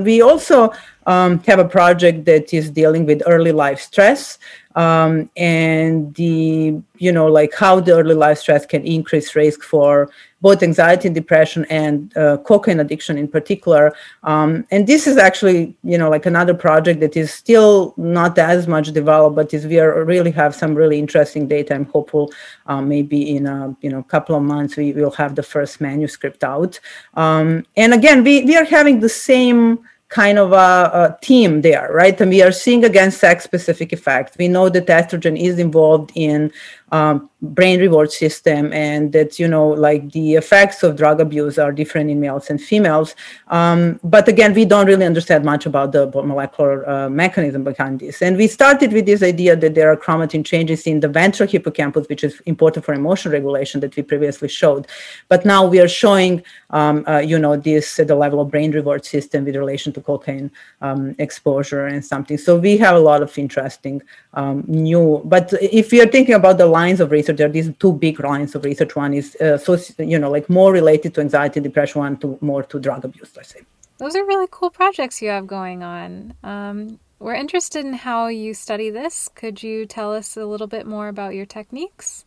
we 0.00 0.20
also 0.20 0.72
um, 1.06 1.38
have 1.44 1.58
a 1.58 1.68
project 1.68 2.24
that 2.24 2.52
is 2.54 2.70
dealing 2.70 3.06
with 3.06 3.22
early 3.26 3.52
life 3.52 3.80
stress 3.80 4.38
um, 4.74 5.30
and 5.36 6.14
the 6.14 6.80
you 6.96 7.12
know 7.12 7.26
like 7.26 7.52
how 7.54 7.80
the 7.80 7.92
early 7.92 8.14
life 8.14 8.38
stress 8.38 8.64
can 8.64 8.84
increase 8.84 9.34
risk 9.34 9.62
for 9.62 10.10
both 10.42 10.62
anxiety 10.62 11.06
and 11.06 11.14
depression 11.14 11.64
and 11.70 12.14
uh, 12.16 12.36
cocaine 12.38 12.80
addiction 12.80 13.16
in 13.16 13.28
particular. 13.28 13.94
Um, 14.24 14.66
and 14.72 14.88
this 14.88 15.06
is 15.06 15.16
actually, 15.16 15.76
you 15.84 15.96
know, 15.96 16.10
like 16.10 16.26
another 16.26 16.52
project 16.52 16.98
that 16.98 17.16
is 17.16 17.32
still 17.32 17.94
not 17.96 18.36
as 18.36 18.66
much 18.66 18.92
developed, 18.92 19.36
but 19.36 19.54
is 19.54 19.66
we 19.68 19.78
are 19.78 20.04
really 20.04 20.32
have 20.32 20.52
some 20.52 20.74
really 20.74 20.98
interesting 20.98 21.46
data. 21.46 21.76
I'm 21.76 21.84
hopeful 21.84 22.32
um, 22.66 22.88
maybe 22.88 23.36
in 23.36 23.46
a 23.46 23.74
you 23.80 23.90
know 23.90 24.02
couple 24.02 24.34
of 24.34 24.42
months 24.42 24.76
we 24.76 24.92
will 24.92 25.12
have 25.12 25.36
the 25.36 25.44
first 25.44 25.80
manuscript 25.80 26.42
out. 26.42 26.78
Um, 27.14 27.64
and 27.76 27.94
again, 27.94 28.24
we 28.24 28.44
we 28.44 28.56
are 28.56 28.64
having 28.64 28.98
the 28.98 29.08
same 29.08 29.78
kind 30.12 30.38
of 30.38 30.52
a, 30.52 30.90
a, 30.92 31.18
team 31.22 31.62
there, 31.62 31.88
right? 31.90 32.20
And 32.20 32.30
we 32.30 32.42
are 32.42 32.52
seeing 32.52 32.84
again 32.84 33.10
sex 33.10 33.44
specific 33.44 33.94
effects. 33.94 34.36
We 34.36 34.46
know 34.46 34.68
that 34.68 34.86
estrogen 34.86 35.40
is 35.40 35.58
involved 35.58 36.12
in 36.14 36.52
um, 36.92 37.30
brain 37.40 37.80
reward 37.80 38.12
system 38.12 38.72
and 38.72 39.12
that 39.12 39.38
you 39.38 39.48
know 39.48 39.66
like 39.66 40.12
the 40.12 40.34
effects 40.34 40.84
of 40.84 40.94
drug 40.94 41.20
abuse 41.20 41.58
are 41.58 41.72
different 41.72 42.08
in 42.08 42.20
males 42.20 42.50
and 42.50 42.60
females. 42.60 43.16
Um, 43.48 43.98
but 44.04 44.28
again 44.28 44.54
we 44.54 44.64
don't 44.64 44.86
really 44.86 45.06
understand 45.06 45.44
much 45.44 45.66
about 45.66 45.90
the 45.92 46.06
molecular 46.06 46.88
uh, 46.88 47.08
mechanism 47.08 47.64
behind 47.64 47.98
this. 47.98 48.22
And 48.22 48.36
we 48.36 48.46
started 48.46 48.92
with 48.92 49.06
this 49.06 49.22
idea 49.22 49.56
that 49.56 49.74
there 49.74 49.90
are 49.90 49.96
chromatin 49.96 50.44
changes 50.44 50.86
in 50.86 51.00
the 51.00 51.08
ventral 51.08 51.48
hippocampus 51.48 52.08
which 52.08 52.22
is 52.22 52.40
important 52.46 52.84
for 52.84 52.94
emotion 52.94 53.32
regulation 53.32 53.80
that 53.80 53.96
we 53.96 54.02
previously 54.02 54.48
showed. 54.48 54.86
But 55.28 55.44
now 55.44 55.66
we 55.66 55.80
are 55.80 55.88
showing 55.88 56.44
um, 56.70 57.04
uh, 57.08 57.18
you 57.18 57.38
know 57.38 57.56
this 57.56 57.98
at 57.98 58.06
the 58.06 58.14
level 58.14 58.40
of 58.40 58.50
brain 58.50 58.70
reward 58.70 59.04
system 59.04 59.46
with 59.46 59.56
relation 59.56 59.92
to 59.94 60.00
cocaine 60.00 60.50
um, 60.82 61.16
exposure 61.18 61.86
and 61.86 62.04
something. 62.04 62.38
So 62.38 62.56
we 62.56 62.76
have 62.76 62.94
a 62.94 63.00
lot 63.00 63.22
of 63.22 63.36
interesting 63.36 64.02
um, 64.34 64.64
new 64.68 65.22
but 65.24 65.52
if 65.60 65.90
we 65.90 66.00
are 66.00 66.06
thinking 66.06 66.34
about 66.34 66.58
the 66.58 66.66
lines 66.82 67.00
of 67.00 67.10
research 67.10 67.36
there 67.38 67.48
are 67.48 67.56
these 67.58 67.70
two 67.82 67.92
big 67.92 68.16
lines 68.20 68.54
of 68.54 68.64
research. 68.64 68.92
One 68.96 69.14
is 69.14 69.36
uh, 69.36 69.58
so 69.64 69.70
you 70.12 70.18
know 70.18 70.30
like 70.36 70.46
more 70.58 70.70
related 70.80 71.14
to 71.14 71.20
anxiety 71.26 71.60
depression 71.60 72.00
one 72.06 72.16
to 72.22 72.38
more 72.40 72.62
to 72.70 72.76
drug 72.86 73.04
abuse 73.04 73.30
let's 73.36 73.50
say. 73.54 73.62
Those 73.98 74.16
are 74.16 74.24
really 74.32 74.48
cool 74.50 74.70
projects 74.70 75.22
you 75.22 75.30
have 75.36 75.46
going 75.46 75.82
on. 75.82 76.34
Um, 76.42 76.98
we're 77.24 77.40
interested 77.44 77.84
in 77.84 77.94
how 77.94 78.26
you 78.26 78.52
study 78.52 78.90
this. 78.90 79.28
Could 79.40 79.62
you 79.62 79.86
tell 79.86 80.12
us 80.12 80.36
a 80.36 80.44
little 80.44 80.66
bit 80.66 80.86
more 80.86 81.06
about 81.08 81.34
your 81.38 81.46
techniques 81.46 82.24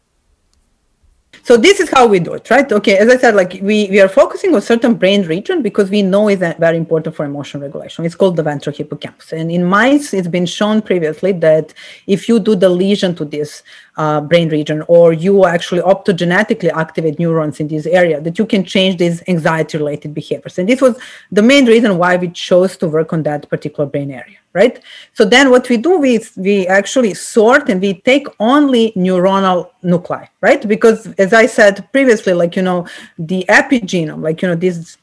so 1.43 1.57
this 1.57 1.79
is 1.79 1.89
how 1.89 2.07
we 2.07 2.19
do 2.19 2.33
it, 2.33 2.49
right? 2.49 2.71
Okay, 2.71 2.97
as 2.97 3.09
I 3.09 3.17
said, 3.17 3.35
like 3.35 3.53
we, 3.61 3.87
we 3.89 3.99
are 3.99 4.07
focusing 4.07 4.53
on 4.55 4.61
certain 4.61 4.95
brain 4.95 5.23
region 5.23 5.61
because 5.61 5.89
we 5.89 6.01
know 6.01 6.27
it's 6.27 6.41
very 6.41 6.77
important 6.77 7.15
for 7.15 7.25
emotion 7.25 7.61
regulation. 7.61 8.05
It's 8.05 8.15
called 8.15 8.35
the 8.35 8.43
ventral 8.43 8.75
hippocampus. 8.75 9.33
And 9.33 9.51
in 9.51 9.63
mice, 9.63 10.13
it's 10.13 10.27
been 10.27 10.45
shown 10.45 10.81
previously 10.81 11.31
that 11.33 11.73
if 12.07 12.27
you 12.29 12.39
do 12.39 12.55
the 12.55 12.69
lesion 12.69 13.15
to 13.15 13.25
this 13.25 13.63
uh, 13.97 14.21
brain 14.21 14.49
region 14.49 14.83
or 14.87 15.13
you 15.13 15.45
actually 15.45 15.81
optogenetically 15.81 16.71
activate 16.71 17.19
neurons 17.19 17.59
in 17.59 17.67
this 17.67 17.85
area, 17.85 18.21
that 18.21 18.37
you 18.39 18.45
can 18.45 18.63
change 18.63 18.97
these 18.97 19.23
anxiety 19.27 19.77
related 19.77 20.13
behaviors. 20.13 20.57
And 20.57 20.67
this 20.67 20.81
was 20.81 20.99
the 21.31 21.41
main 21.41 21.65
reason 21.65 21.97
why 21.97 22.15
we 22.17 22.29
chose 22.29 22.77
to 22.77 22.87
work 22.87 23.13
on 23.13 23.23
that 23.23 23.49
particular 23.49 23.87
brain 23.87 24.11
area 24.11 24.37
right? 24.55 24.81
So 25.13 25.25
then 25.25 25.51
what 25.51 25.69
we 25.69 25.77
do 25.77 26.01
is 26.03 26.31
we 26.37 26.65
actually 26.65 27.13
sort 27.13 27.69
and 27.69 27.79
we 27.81 28.01
take 28.01 28.25
only 28.39 28.93
neuronal 28.93 29.69
nuclei, 29.83 30.25
right? 30.41 30.65
Because 30.67 31.07
as 31.19 31.33
I 31.33 31.45
said 31.45 31.87
previously, 31.91 32.33
like, 32.33 32.55
you 32.55 32.63
know, 32.63 32.87
the 33.19 33.45
epigenome, 33.49 34.23
like, 34.23 34.41
you 34.41 34.47
know, 34.47 34.55
this 34.55 34.97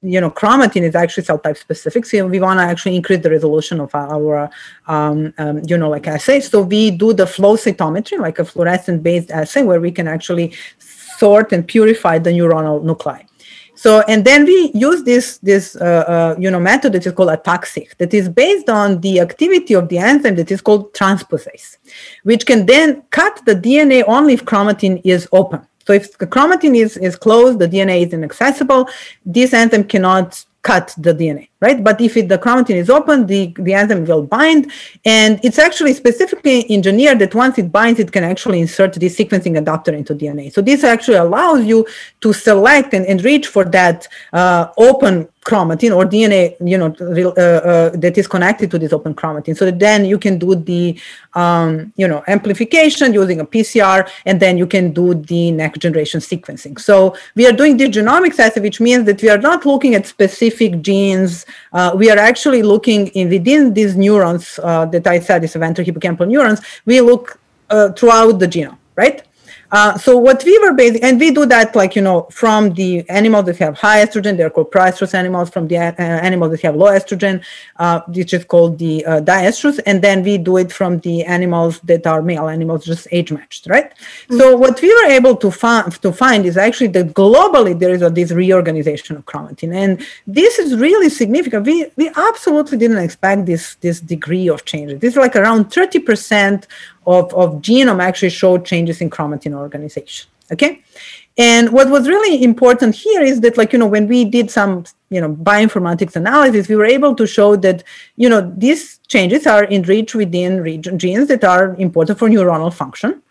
you 0.00 0.20
know 0.20 0.30
chromatin 0.30 0.82
is 0.82 0.94
actually 0.94 1.24
cell 1.24 1.40
type 1.40 1.56
specific 1.56 2.06
so 2.06 2.24
we 2.24 2.38
want 2.38 2.60
to 2.60 2.62
actually 2.62 2.94
increase 2.94 3.20
the 3.20 3.30
resolution 3.30 3.80
of 3.80 3.92
our 3.96 4.48
um, 4.86 5.34
um, 5.38 5.60
you 5.66 5.76
know 5.76 5.90
like 5.90 6.06
assay 6.06 6.38
so 6.38 6.62
we 6.62 6.92
do 6.92 7.12
the 7.12 7.26
flow 7.26 7.56
cytometry 7.56 8.16
like 8.16 8.38
a 8.38 8.44
fluorescent 8.44 9.02
based 9.02 9.32
assay 9.32 9.64
where 9.64 9.80
we 9.80 9.90
can 9.90 10.06
actually 10.06 10.54
sort 10.78 11.52
and 11.52 11.66
purify 11.66 12.16
the 12.16 12.30
neuronal 12.30 12.80
nuclei 12.84 13.20
so, 13.78 14.00
and 14.08 14.24
then 14.24 14.44
we 14.44 14.72
use 14.74 15.04
this, 15.04 15.38
this 15.38 15.76
uh, 15.76 15.84
uh, 15.84 16.34
you 16.36 16.50
know, 16.50 16.58
method 16.58 16.94
that 16.94 17.06
is 17.06 17.12
called 17.12 17.28
ATAC-seq 17.28 17.96
that 17.98 18.12
is 18.12 18.28
based 18.28 18.68
on 18.68 19.00
the 19.02 19.20
activity 19.20 19.74
of 19.74 19.88
the 19.88 19.98
enzyme 19.98 20.34
that 20.34 20.50
is 20.50 20.60
called 20.60 20.92
transposase, 20.94 21.76
which 22.24 22.44
can 22.44 22.66
then 22.66 23.04
cut 23.10 23.40
the 23.46 23.54
DNA 23.54 24.02
only 24.08 24.34
if 24.34 24.44
chromatin 24.44 25.00
is 25.04 25.28
open. 25.30 25.60
So 25.86 25.92
if 25.92 26.18
the 26.18 26.26
chromatin 26.26 26.76
is, 26.76 26.96
is 26.96 27.14
closed, 27.14 27.60
the 27.60 27.68
DNA 27.68 28.04
is 28.04 28.12
inaccessible, 28.12 28.88
this 29.24 29.54
enzyme 29.54 29.84
cannot 29.84 30.44
cut 30.62 30.92
the 30.98 31.14
DNA, 31.14 31.48
right? 31.60 31.82
But 31.82 32.00
if 32.00 32.16
it, 32.16 32.28
the 32.28 32.38
chromatin 32.38 32.76
is 32.76 32.88
open, 32.88 33.26
the, 33.26 33.52
the 33.58 33.74
enzyme 33.74 34.04
will 34.04 34.22
bind. 34.22 34.70
And 35.04 35.40
it's 35.42 35.58
actually 35.58 35.94
specifically 35.94 36.70
engineered 36.70 37.18
that 37.18 37.34
once 37.34 37.58
it 37.58 37.72
binds, 37.72 37.98
it 37.98 38.12
can 38.12 38.22
actually 38.22 38.60
insert 38.60 38.94
this 38.94 39.18
sequencing 39.18 39.58
adapter 39.58 39.92
into 39.92 40.14
DNA. 40.14 40.52
So 40.52 40.62
this 40.62 40.84
actually 40.84 41.16
allows 41.16 41.64
you 41.64 41.86
to 42.20 42.32
select 42.32 42.94
and 42.94 43.08
and 43.08 43.24
reach 43.24 43.46
for 43.46 43.64
that 43.64 44.06
uh, 44.32 44.68
open 44.76 45.28
chromatin 45.48 45.96
or 45.96 46.04
DNA, 46.04 46.56
you 46.60 46.76
know, 46.76 46.94
uh, 47.00 47.40
uh, 47.40 47.90
that 47.96 48.18
is 48.18 48.26
connected 48.26 48.70
to 48.70 48.78
this 48.78 48.92
open 48.92 49.14
chromatin. 49.14 49.56
So 49.56 49.70
then 49.70 50.04
you 50.04 50.18
can 50.18 50.38
do 50.38 50.54
the, 50.54 51.00
um, 51.34 51.92
you 51.96 52.06
know, 52.06 52.22
amplification 52.28 53.14
using 53.14 53.40
a 53.40 53.46
PCR, 53.46 54.08
and 54.26 54.40
then 54.40 54.58
you 54.58 54.66
can 54.66 54.92
do 54.92 55.14
the 55.14 55.50
next 55.52 55.78
generation 55.78 56.20
sequencing. 56.20 56.78
So 56.78 57.16
we 57.34 57.46
are 57.46 57.52
doing 57.52 57.78
the 57.78 57.88
genomics 57.88 58.38
assay, 58.38 58.60
which 58.60 58.80
means 58.80 59.06
that 59.06 59.22
we 59.22 59.30
are 59.30 59.38
not 59.38 59.64
looking 59.64 59.94
at 59.94 60.06
specific 60.06 60.82
genes. 60.82 61.46
Uh, 61.72 61.92
we 61.94 62.10
are 62.10 62.18
actually 62.18 62.62
looking 62.62 63.08
in 63.08 63.28
within 63.28 63.74
these 63.74 63.96
neurons 63.96 64.58
uh, 64.62 64.86
that 64.86 65.06
I 65.06 65.20
said 65.20 65.44
is 65.44 65.54
ventral 65.54 65.86
hippocampal 65.86 66.26
neurons. 66.26 66.60
We 66.84 67.00
look 67.00 67.38
uh, 67.70 67.92
throughout 67.92 68.38
the 68.38 68.46
genome, 68.46 68.78
right? 68.96 69.22
Uh, 69.70 69.98
so 69.98 70.16
what 70.16 70.42
we 70.44 70.58
were 70.58 70.72
basing, 70.72 71.02
and 71.02 71.20
we 71.20 71.30
do 71.30 71.44
that 71.44 71.76
like, 71.76 71.94
you 71.94 72.02
know, 72.02 72.22
from 72.30 72.72
the 72.74 73.08
animals 73.10 73.44
that 73.46 73.56
have 73.58 73.76
high 73.76 74.04
estrogen, 74.04 74.36
they're 74.36 74.50
called 74.50 74.70
proestrus 74.70 75.14
animals, 75.14 75.50
from 75.50 75.68
the 75.68 75.76
uh, 75.76 75.92
animals 75.98 76.52
that 76.52 76.62
have 76.62 76.74
low 76.74 76.86
estrogen, 76.86 77.44
uh, 77.76 78.00
which 78.08 78.32
is 78.32 78.44
called 78.44 78.78
the 78.78 79.04
uh, 79.04 79.20
diestrus, 79.20 79.78
and 79.84 80.02
then 80.02 80.22
we 80.22 80.38
do 80.38 80.56
it 80.56 80.72
from 80.72 80.98
the 81.00 81.22
animals 81.24 81.80
that 81.80 82.06
are 82.06 82.22
male 82.22 82.48
animals, 82.48 82.84
just 82.84 83.06
age 83.12 83.30
matched, 83.30 83.66
right? 83.66 83.90
Mm-hmm. 83.94 84.38
So 84.38 84.56
what 84.56 84.80
we 84.80 84.88
were 84.88 85.10
able 85.10 85.36
to, 85.36 85.50
find 85.50 85.92
to 86.02 86.12
find 86.12 86.46
is 86.46 86.56
actually 86.56 86.88
that 86.88 87.08
globally 87.08 87.78
there 87.78 87.92
is 87.92 88.02
a, 88.02 88.08
this 88.08 88.30
reorganization 88.30 89.16
of 89.16 89.26
chromatin, 89.26 89.74
and 89.74 90.02
this 90.26 90.58
is 90.58 90.76
really 90.76 91.10
significant. 91.10 91.66
We, 91.66 91.86
we 91.96 92.10
absolutely 92.16 92.78
didn't 92.78 92.98
expect 92.98 93.44
this, 93.44 93.74
this 93.76 94.00
degree 94.00 94.48
of 94.48 94.64
change. 94.64 94.98
This 95.00 95.12
is 95.12 95.18
like 95.18 95.36
around 95.36 95.66
30% 95.66 96.64
of, 97.08 97.32
of 97.34 97.62
genome 97.62 98.02
actually 98.02 98.30
showed 98.30 98.64
changes 98.64 99.00
in 99.00 99.08
chromatin 99.10 99.54
organization. 99.54 100.28
Okay. 100.52 100.82
And 101.36 101.72
what 101.72 101.88
was 101.88 102.08
really 102.08 102.42
important 102.42 102.94
here 102.96 103.22
is 103.22 103.40
that, 103.42 103.56
like, 103.56 103.72
you 103.72 103.78
know, 103.78 103.86
when 103.86 104.08
we 104.08 104.24
did 104.24 104.50
some, 104.50 104.84
you 105.08 105.20
know, 105.20 105.34
bioinformatics 105.34 106.16
analysis, 106.16 106.68
we 106.68 106.74
were 106.74 106.84
able 106.84 107.14
to 107.14 107.26
show 107.26 107.54
that, 107.56 107.84
you 108.16 108.28
know, 108.28 108.52
these 108.56 108.98
changes 109.06 109.46
are 109.46 109.64
enriched 109.66 110.16
within 110.16 110.60
region 110.60 110.98
genes 110.98 111.28
that 111.28 111.44
are 111.44 111.76
important 111.76 112.18
for 112.18 112.28
neuronal 112.28 112.72
function 112.74 113.22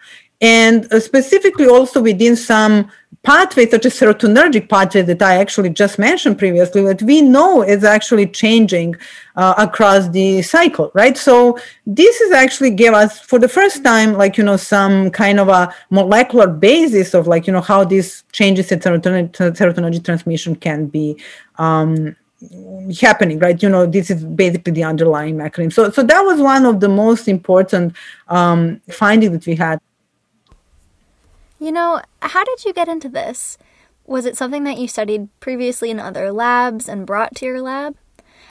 and 0.41 0.91
uh, 0.93 0.99
specifically 0.99 1.67
also 1.67 2.01
within 2.01 2.35
some 2.35 2.91
pathways 3.23 3.71
such 3.71 3.85
as 3.85 3.93
serotonergic 3.99 4.69
pathway 4.69 5.01
that 5.01 5.21
I 5.21 5.35
actually 5.35 5.71
just 5.71 5.97
mentioned 5.97 6.37
previously 6.37 6.81
that 6.83 7.01
we 7.01 7.21
know 7.21 7.61
is 7.61 7.83
actually 7.83 8.27
changing 8.27 8.95
uh, 9.35 9.55
across 9.57 10.07
the 10.09 10.41
cycle, 10.43 10.91
right? 10.93 11.17
So 11.17 11.57
this 11.85 12.21
is 12.21 12.31
actually 12.31 12.71
give 12.71 12.93
us 12.93 13.19
for 13.19 13.39
the 13.39 13.49
first 13.49 13.83
time 13.83 14.13
like 14.13 14.37
you 14.37 14.43
know 14.43 14.57
some 14.57 15.09
kind 15.09 15.39
of 15.39 15.49
a 15.49 15.73
molecular 15.89 16.47
basis 16.47 17.13
of 17.13 17.27
like 17.27 17.47
you 17.47 17.53
know 17.53 17.61
how 17.61 17.83
these 17.83 18.23
changes 18.31 18.71
in 18.71 18.79
serotonergic 18.79 20.05
transmission 20.05 20.55
can 20.55 20.85
be 20.87 21.19
um, 21.57 22.15
happening 23.01 23.39
right? 23.39 23.61
You 23.61 23.69
know 23.69 23.87
this 23.87 24.11
is 24.11 24.23
basically 24.23 24.73
the 24.73 24.83
underlying 24.83 25.35
mechanism. 25.37 25.71
So 25.71 25.91
so 25.91 26.03
that 26.03 26.21
was 26.21 26.39
one 26.39 26.65
of 26.65 26.79
the 26.79 26.89
most 26.89 27.27
important 27.27 27.95
um, 28.27 28.79
findings 28.89 29.33
that 29.33 29.45
we 29.47 29.55
had 29.55 29.79
you 31.59 31.71
know, 31.71 32.01
how 32.21 32.43
did 32.43 32.65
you 32.65 32.73
get 32.73 32.87
into 32.87 33.09
this? 33.09 33.57
Was 34.05 34.25
it 34.25 34.37
something 34.37 34.63
that 34.63 34.77
you 34.77 34.87
studied 34.87 35.27
previously 35.39 35.89
in 35.89 35.99
other 35.99 36.31
labs 36.31 36.87
and 36.87 37.05
brought 37.05 37.35
to 37.35 37.45
your 37.45 37.61
lab? 37.61 37.95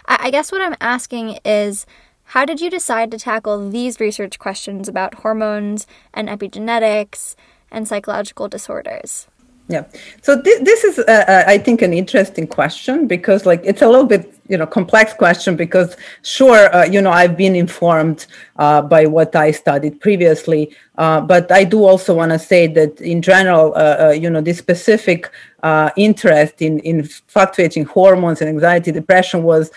I, 0.07 0.19
I 0.27 0.31
guess 0.31 0.53
what 0.53 0.61
I'm 0.61 0.77
asking 0.81 1.39
is 1.45 1.87
how 2.31 2.45
did 2.45 2.61
you 2.61 2.71
decide 2.71 3.11
to 3.13 3.19
tackle 3.19 3.71
these 3.71 4.01
research 4.01 4.39
questions 4.39 4.89
about 4.89 5.15
hormones 5.15 5.87
and 6.13 6.29
epigenetics 6.29 7.37
and 7.71 7.87
psychological 7.87 8.49
disorders? 8.49 9.29
Yeah. 9.69 9.85
So 10.23 10.41
th- 10.41 10.63
this 10.63 10.85
is, 10.85 10.99
uh, 10.99 11.45
I 11.47 11.59
think, 11.59 11.83
an 11.83 11.93
interesting 11.93 12.47
question 12.47 13.07
because, 13.07 13.47
like, 13.47 13.61
it's 13.65 13.83
a 13.83 13.89
little 13.89 14.07
bit 14.07 14.36
you 14.49 14.57
know 14.57 14.67
complex 14.67 15.13
question 15.13 15.57
because 15.57 15.97
sure 16.23 16.75
uh, 16.75 16.85
you 16.85 17.01
know 17.01 17.11
i've 17.11 17.37
been 17.37 17.55
informed 17.55 18.27
uh, 18.57 18.81
by 18.83 19.07
what 19.07 19.35
i 19.37 19.51
studied 19.51 20.01
previously 20.01 20.75
uh, 20.99 21.21
but 21.21 21.51
i 21.53 21.65
do 21.65 21.85
also 21.85 22.15
want 22.15 22.31
to 22.31 22.39
say 22.39 22.67
that 22.67 23.01
in 23.01 23.23
general 23.23 23.73
uh, 23.75 24.07
uh, 24.07 24.11
you 24.11 24.31
know 24.31 24.41
this 24.41 24.59
specific 24.59 25.31
uh, 25.63 25.91
interest 25.97 26.63
in 26.63 26.79
in 26.81 27.03
fluctuating 27.05 27.85
hormones 27.85 28.41
and 28.41 28.49
anxiety 28.49 28.93
depression 28.93 29.43
was 29.43 29.71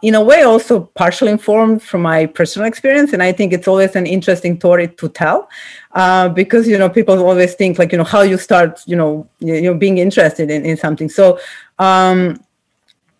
in 0.00 0.14
a 0.14 0.22
way 0.22 0.42
also 0.42 0.80
partially 0.94 1.30
informed 1.30 1.82
from 1.82 2.00
my 2.00 2.24
personal 2.24 2.66
experience 2.66 3.12
and 3.12 3.22
i 3.22 3.30
think 3.30 3.52
it's 3.52 3.68
always 3.68 3.94
an 3.96 4.06
interesting 4.06 4.56
story 4.58 4.88
to 4.88 5.08
tell 5.10 5.48
because 6.34 6.66
you 6.66 6.78
know 6.78 6.88
people 6.88 7.18
always 7.22 7.54
think 7.54 7.78
like 7.78 7.92
you 7.92 7.98
know 7.98 8.04
how 8.04 8.22
you 8.22 8.38
start 8.38 8.80
you 8.86 8.96
know 8.96 9.28
you 9.40 9.60
know 9.60 9.74
being 9.74 9.98
interested 9.98 10.50
in, 10.50 10.64
in 10.64 10.76
something. 10.76 11.08
So 11.08 11.38
um, 11.78 12.40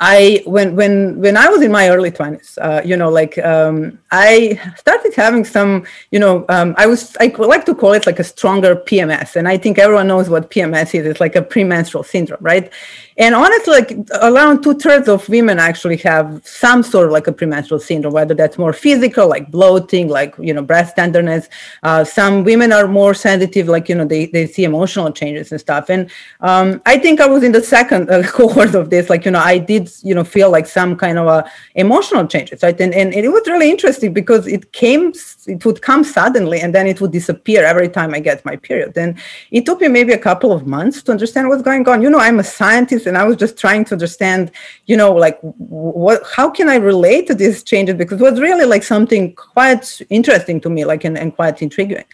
I 0.00 0.42
when 0.46 0.76
when 0.76 1.20
when 1.20 1.36
I 1.36 1.48
was 1.48 1.60
in 1.60 1.70
my 1.70 1.90
early 1.90 2.10
twenties, 2.10 2.58
uh, 2.60 2.80
you 2.82 2.96
know, 2.96 3.10
like 3.10 3.36
um, 3.38 3.98
I 4.10 4.58
started 4.78 5.12
having 5.14 5.44
some, 5.44 5.84
you 6.10 6.18
know, 6.18 6.46
um, 6.48 6.74
I 6.78 6.86
was 6.86 7.14
I 7.20 7.26
like 7.36 7.66
to 7.66 7.74
call 7.74 7.92
it 7.92 8.06
like 8.06 8.18
a 8.18 8.24
stronger 8.24 8.76
PMS, 8.76 9.36
and 9.36 9.46
I 9.46 9.58
think 9.58 9.78
everyone 9.78 10.08
knows 10.08 10.30
what 10.30 10.50
PMS 10.50 10.94
is. 10.98 11.04
It's 11.04 11.20
like 11.20 11.36
a 11.36 11.42
premenstrual 11.42 12.02
syndrome, 12.02 12.40
right? 12.40 12.72
And 13.16 13.34
honestly, 13.34 13.72
like 13.72 13.92
around 14.22 14.62
two 14.62 14.74
thirds 14.74 15.08
of 15.08 15.28
women 15.28 15.58
actually 15.58 15.98
have 15.98 16.40
some 16.44 16.82
sort 16.82 17.06
of 17.06 17.12
like 17.12 17.26
a 17.26 17.32
premenstrual 17.32 17.80
syndrome, 17.80 18.14
whether 18.14 18.34
that's 18.34 18.58
more 18.58 18.72
physical, 18.72 19.28
like 19.28 19.50
bloating, 19.50 20.08
like 20.08 20.34
you 20.38 20.54
know, 20.54 20.62
breast 20.62 20.96
tenderness. 20.96 21.48
Uh, 21.82 22.04
some 22.04 22.44
women 22.44 22.72
are 22.72 22.88
more 22.88 23.14
sensitive, 23.14 23.68
like 23.68 23.88
you 23.88 23.94
know, 23.94 24.04
they 24.04 24.26
they 24.26 24.46
see 24.46 24.64
emotional 24.64 25.12
changes 25.12 25.52
and 25.52 25.60
stuff. 25.60 25.90
And 25.90 26.10
um, 26.40 26.80
I 26.86 26.98
think 26.98 27.20
I 27.20 27.26
was 27.26 27.42
in 27.42 27.52
the 27.52 27.62
second 27.62 28.10
uh, 28.10 28.22
cohort 28.26 28.74
of 28.74 28.90
this, 28.90 29.10
like 29.10 29.24
you 29.24 29.30
know, 29.30 29.40
I 29.40 29.58
did 29.58 29.90
you 30.02 30.14
know 30.14 30.24
feel 30.24 30.50
like 30.50 30.66
some 30.66 30.96
kind 30.96 31.18
of 31.18 31.26
a 31.26 31.50
emotional 31.74 32.26
changes 32.26 32.62
right 32.62 32.80
and, 32.80 32.94
and 32.94 33.14
it 33.14 33.28
was 33.28 33.46
really 33.46 33.70
interesting 33.70 34.12
because 34.12 34.46
it 34.46 34.72
came 34.72 35.12
it 35.46 35.64
would 35.64 35.80
come 35.82 36.02
suddenly 36.04 36.60
and 36.60 36.74
then 36.74 36.86
it 36.86 37.00
would 37.00 37.12
disappear 37.12 37.64
every 37.64 37.88
time 37.88 38.14
i 38.14 38.20
get 38.20 38.44
my 38.44 38.56
period 38.56 38.96
and 38.96 39.18
it 39.50 39.64
took 39.66 39.80
me 39.80 39.88
maybe 39.88 40.12
a 40.12 40.18
couple 40.18 40.52
of 40.52 40.66
months 40.66 41.02
to 41.02 41.12
understand 41.12 41.48
what's 41.48 41.62
going 41.62 41.86
on 41.88 42.02
you 42.02 42.10
know 42.10 42.18
i'm 42.18 42.38
a 42.40 42.44
scientist 42.44 43.06
and 43.10 43.18
i 43.18 43.24
was 43.24 43.36
just 43.36 43.58
trying 43.58 43.84
to 43.84 43.92
understand 43.92 44.50
you 44.86 44.96
know 44.96 45.12
like 45.12 45.38
what 45.42 46.22
how 46.36 46.48
can 46.48 46.68
i 46.68 46.76
relate 46.76 47.26
to 47.26 47.34
these 47.34 47.62
changes? 47.62 47.96
Because 47.96 48.20
it 48.20 48.30
was 48.30 48.40
really 48.40 48.64
like 48.64 48.84
something 48.84 49.34
quite 49.34 50.00
interesting 50.08 50.60
to 50.60 50.70
me 50.70 50.84
like 50.84 51.04
and, 51.04 51.18
and 51.18 51.34
quite 51.34 51.60
intriguing. 51.66 52.04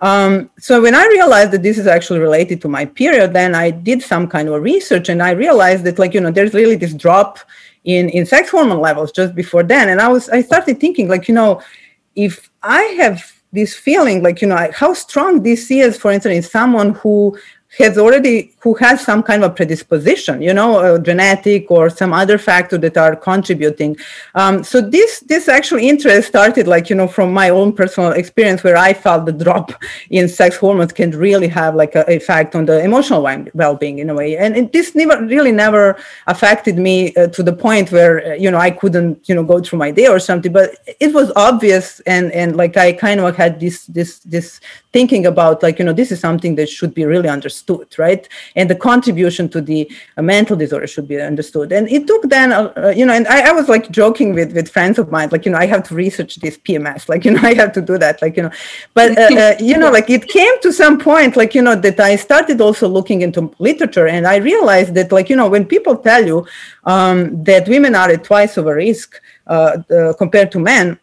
Um, 0.00 0.50
so 0.58 0.80
when 0.80 0.94
i 0.94 1.04
realized 1.18 1.50
that 1.52 1.62
this 1.62 1.78
is 1.78 1.86
actually 1.86 2.20
related 2.28 2.60
to 2.62 2.68
my 2.68 2.84
period 2.84 3.32
then 3.32 3.54
i 3.54 3.70
did 3.70 4.02
some 4.02 4.26
kind 4.34 4.48
of 4.48 4.62
research 4.62 5.08
and 5.08 5.22
i 5.22 5.30
realized 5.30 5.84
that 5.84 5.98
like 5.98 6.14
you 6.14 6.20
know 6.20 6.30
there's 6.30 6.54
really 6.54 6.76
this 6.76 6.94
drop 6.94 7.38
in 7.84 8.08
in 8.10 8.26
sex 8.26 8.50
hormone 8.50 8.80
levels 8.80 9.12
just 9.12 9.34
before 9.34 9.62
then. 9.62 9.88
And 9.90 10.00
i 10.00 10.08
was 10.08 10.28
i 10.30 10.40
started 10.42 10.80
thinking 10.80 11.08
like 11.08 11.28
you 11.28 11.34
know 11.34 11.62
if 12.14 12.50
i 12.62 12.82
have 13.02 13.18
this 13.52 13.74
feeling 13.74 14.22
like 14.22 14.42
you 14.42 14.48
know 14.48 14.70
how 14.74 14.92
strong 14.92 15.42
this 15.42 15.70
is 15.70 15.96
for 15.96 16.10
instance 16.12 16.36
in 16.36 16.42
someone 16.42 16.90
who 16.94 17.36
has 17.78 17.98
already 17.98 18.54
who 18.66 18.74
has 18.74 19.00
some 19.10 19.22
kind 19.22 19.44
of 19.44 19.54
predisposition 19.54 20.42
you 20.42 20.52
know 20.58 20.98
genetic 20.98 21.70
or 21.70 21.88
some 21.88 22.12
other 22.12 22.36
factor 22.48 22.76
that 22.84 22.96
are 22.96 23.14
contributing. 23.14 23.96
Um, 24.34 24.64
so 24.64 24.80
this 24.80 25.20
this 25.20 25.44
actually 25.58 25.88
interest 25.88 26.26
started 26.26 26.66
like 26.74 26.90
you 26.90 26.96
know 26.96 27.06
from 27.16 27.28
my 27.32 27.48
own 27.58 27.68
personal 27.80 28.10
experience 28.22 28.60
where 28.64 28.78
i 28.88 28.92
felt 29.04 29.22
the 29.24 29.36
drop 29.44 29.66
in 30.18 30.28
sex 30.28 30.56
hormones 30.56 30.92
can 31.00 31.10
really 31.26 31.50
have 31.60 31.72
like 31.82 31.94
an 31.94 32.06
effect 32.18 32.50
on 32.58 32.64
the 32.70 32.76
emotional 32.88 33.22
well-being 33.54 33.96
in 34.02 34.10
a 34.10 34.14
way. 34.14 34.36
And 34.36 34.56
it, 34.56 34.72
this 34.72 34.94
never 34.94 35.16
really 35.34 35.52
never 35.52 35.84
affected 36.26 36.76
me 36.88 36.96
uh, 37.14 37.28
to 37.36 37.42
the 37.48 37.56
point 37.66 37.92
where 37.96 38.14
uh, 38.26 38.34
you 38.44 38.50
know 38.50 38.60
i 38.68 38.70
couldn't 38.80 39.28
you 39.28 39.34
know 39.36 39.44
go 39.52 39.56
through 39.60 39.78
my 39.78 39.92
day 39.92 40.08
or 40.14 40.18
something. 40.18 40.52
But 40.58 40.68
it 41.04 41.14
was 41.18 41.28
obvious 41.36 42.00
and 42.14 42.26
and 42.40 42.56
like 42.62 42.76
i 42.76 42.88
kind 43.06 43.20
of 43.20 43.36
had 43.42 43.52
this 43.60 43.76
this 43.96 44.10
this 44.34 44.60
thinking 44.96 45.26
about 45.26 45.62
like 45.62 45.78
you 45.78 45.84
know 45.84 45.96
this 46.00 46.10
is 46.10 46.18
something 46.20 46.52
that 46.58 46.68
should 46.76 46.94
be 47.00 47.04
really 47.04 47.28
understood 47.28 47.88
right 47.98 48.28
and 48.56 48.68
the 48.68 48.74
contribution 48.74 49.48
to 49.50 49.60
the 49.60 49.90
uh, 50.16 50.22
mental 50.22 50.56
disorder 50.56 50.86
should 50.86 51.06
be 51.06 51.20
understood. 51.20 51.72
And 51.72 51.88
it 51.88 52.06
took 52.06 52.22
then 52.28 52.52
uh, 52.52 52.72
uh 52.76 52.88
you 52.88 53.04
know 53.06 53.12
and 53.12 53.26
I, 53.28 53.50
I, 53.50 53.52
was 53.52 53.68
like 53.68 53.90
joking 53.90 54.34
with 54.34 54.52
with 54.52 54.68
friends 54.68 54.98
of 54.98 55.10
mine 55.10 55.28
like 55.32 55.44
you 55.46 55.52
know 55.52 55.58
i 55.58 55.66
have 55.66 55.82
to 55.88 55.94
research 55.94 56.36
this 56.36 56.56
pms 56.58 57.08
like 57.08 57.24
you 57.24 57.32
know 57.32 57.40
i 57.50 57.54
have 57.54 57.72
to 57.72 57.82
do 57.90 57.98
that 57.98 58.20
like 58.22 58.36
you 58.36 58.44
know. 58.44 58.50
But 58.94 59.16
uh, 59.18 59.28
uh, 59.42 59.54
you 59.70 59.76
know 59.76 59.90
like 59.90 60.08
it 60.10 60.26
came 60.28 60.54
to 60.62 60.72
some 60.72 60.98
point 60.98 61.36
like 61.36 61.54
you 61.54 61.62
know 61.62 61.76
that 61.86 61.98
i 62.00 62.16
started 62.16 62.60
also 62.60 62.88
looking 62.88 63.22
into 63.22 63.40
literature 63.58 64.08
and 64.08 64.26
i 64.26 64.36
realized 64.36 64.94
that 64.94 65.12
like 65.12 65.28
you 65.30 65.36
know 65.36 65.48
when 65.48 65.64
people 65.64 65.96
tell 65.96 66.24
you 66.26 66.46
um, 66.84 67.42
that 67.44 67.68
women 67.68 67.94
are 67.94 68.10
at 68.10 68.24
twice 68.24 68.56
a 68.56 68.62
risk 68.62 69.20
uh, 69.46 69.78
compared 70.18 70.50
to 70.52 70.58
men 70.58 70.98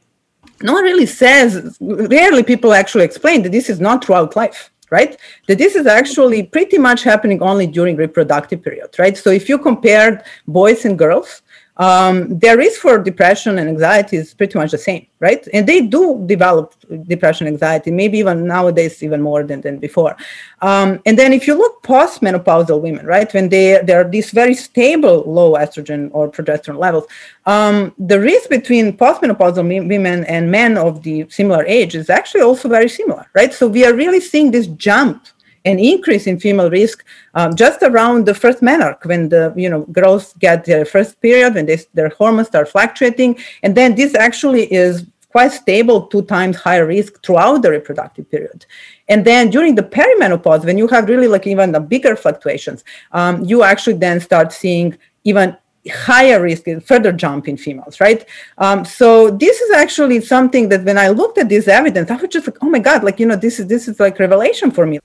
no 0.61 0.73
one 0.73 0.83
really 0.83 1.05
says, 1.05 1.77
rarely 1.81 2.41
people 2.41 2.73
actually 2.73 3.03
explain 3.03 3.43
that 3.43 3.51
this 3.51 3.69
is 3.69 3.81
not 3.81 4.03
throughout 4.03 4.35
life, 4.35 4.71
right? 4.93 5.19
That 5.47 5.57
this 5.57 5.75
is 5.75 5.85
actually 5.87 6.43
pretty 6.43 6.77
much 6.77 7.03
happening 7.03 7.41
only 7.41 7.67
during 7.67 7.95
reproductive 7.95 8.61
period, 8.63 8.89
right? 8.99 9.17
So 9.17 9.29
if 9.31 9.49
you 9.49 9.57
compared 9.57 10.23
boys 10.47 10.85
and 10.85 10.97
girls, 10.97 11.42
um, 11.77 12.37
their 12.37 12.57
risk 12.57 12.81
for 12.81 12.99
depression 12.99 13.57
and 13.57 13.67
anxiety 13.67 14.17
is 14.17 14.33
pretty 14.33 14.57
much 14.59 14.71
the 14.71 14.77
same, 14.77 15.07
right? 15.19 15.47
And 15.53 15.67
they 15.67 15.81
do 15.81 16.23
develop 16.27 16.75
depression, 17.07 17.47
anxiety, 17.47 17.89
maybe 17.89 18.19
even 18.19 18.45
nowadays 18.45 19.01
even 19.01 19.21
more 19.21 19.43
than, 19.43 19.61
than 19.61 19.79
before. 19.79 20.15
Um, 20.61 21.01
and 21.05 21.17
then 21.17 21.33
if 21.33 21.47
you 21.47 21.55
look 21.55 21.81
post-menopausal 21.81 22.79
women, 22.79 23.05
right, 23.05 23.33
when 23.33 23.49
they 23.49 23.81
there 23.83 24.01
are 24.01 24.09
these 24.09 24.29
very 24.31 24.53
stable 24.53 25.23
low 25.25 25.53
estrogen 25.53 26.09
or 26.13 26.29
progesterone 26.29 26.77
levels, 26.77 27.05
um, 27.45 27.93
the 27.97 28.19
risk 28.19 28.49
between 28.49 28.95
postmenopausal 28.95 29.87
women 29.87 30.25
and 30.25 30.51
men 30.51 30.77
of 30.77 31.01
the 31.01 31.25
similar 31.29 31.65
age 31.65 31.95
is 31.95 32.09
actually 32.09 32.41
also 32.41 32.69
very 32.69 32.87
similar, 32.87 33.25
right? 33.33 33.53
So 33.53 33.67
we 33.67 33.83
are 33.85 33.93
really 33.93 34.19
seeing 34.19 34.51
this 34.51 34.67
jump 34.67 35.25
an 35.65 35.79
increase 35.79 36.27
in 36.27 36.39
female 36.39 36.69
risk 36.69 37.05
um, 37.35 37.55
just 37.55 37.81
around 37.83 38.25
the 38.25 38.33
first 38.33 38.61
menarche 38.61 39.05
when 39.05 39.29
the 39.29 39.53
you 39.55 39.69
know 39.69 39.81
girls 39.91 40.33
get 40.39 40.65
their 40.65 40.85
first 40.85 41.19
period 41.21 41.55
when 41.55 41.65
they, 41.65 41.79
their 41.93 42.09
hormones 42.09 42.47
start 42.47 42.69
fluctuating. 42.69 43.37
And 43.63 43.75
then 43.75 43.95
this 43.95 44.15
actually 44.15 44.71
is 44.71 45.05
quite 45.31 45.51
stable 45.51 46.07
two 46.07 46.21
times 46.23 46.55
higher 46.57 46.85
risk 46.85 47.23
throughout 47.23 47.63
the 47.63 47.71
reproductive 47.71 48.29
period. 48.29 48.65
And 49.09 49.25
then 49.25 49.49
during 49.49 49.73
the 49.75 49.83
perimenopause 49.83 50.63
when 50.63 50.77
you 50.77 50.87
have 50.89 51.09
really 51.09 51.27
like 51.27 51.47
even 51.47 51.71
the 51.71 51.79
bigger 51.79 52.15
fluctuations 52.15 52.83
um, 53.11 53.43
you 53.43 53.63
actually 53.63 53.97
then 53.97 54.19
start 54.19 54.51
seeing 54.51 54.97
even 55.23 55.57
higher 55.91 56.41
risk 56.41 56.63
further 56.85 57.11
jump 57.11 57.47
in 57.47 57.57
females 57.57 57.99
right? 57.99 58.25
Um, 58.57 58.85
so 58.85 59.31
this 59.31 59.59
is 59.59 59.71
actually 59.71 60.21
something 60.21 60.69
that 60.69 60.85
when 60.85 60.97
i 60.97 61.09
looked 61.09 61.37
at 61.37 61.49
this 61.49 61.67
evidence 61.67 62.09
i 62.09 62.15
was 62.15 62.29
just 62.29 62.47
like 62.47 62.57
oh 62.61 62.69
my 62.69 62.79
god 62.79 63.03
like 63.03 63.19
you 63.19 63.25
know 63.25 63.35
this 63.35 63.59
is 63.59 63.67
this 63.67 63.89
is 63.89 63.99
like 63.99 64.17
revelation 64.17 64.71
for 64.71 64.85
me 64.85 64.99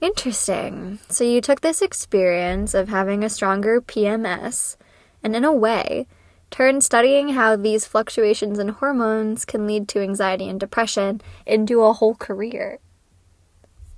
Interesting. 0.00 1.00
So 1.08 1.24
you 1.24 1.40
took 1.40 1.60
this 1.60 1.82
experience 1.82 2.72
of 2.72 2.88
having 2.88 3.24
a 3.24 3.28
stronger 3.28 3.80
PMS 3.80 4.76
and, 5.24 5.34
in 5.34 5.44
a 5.44 5.52
way, 5.52 6.06
turned 6.50 6.84
studying 6.84 7.30
how 7.30 7.56
these 7.56 7.84
fluctuations 7.84 8.58
in 8.58 8.68
hormones 8.68 9.44
can 9.44 9.66
lead 9.66 9.88
to 9.88 10.00
anxiety 10.00 10.48
and 10.48 10.60
depression 10.60 11.20
into 11.46 11.82
a 11.82 11.92
whole 11.92 12.14
career 12.14 12.78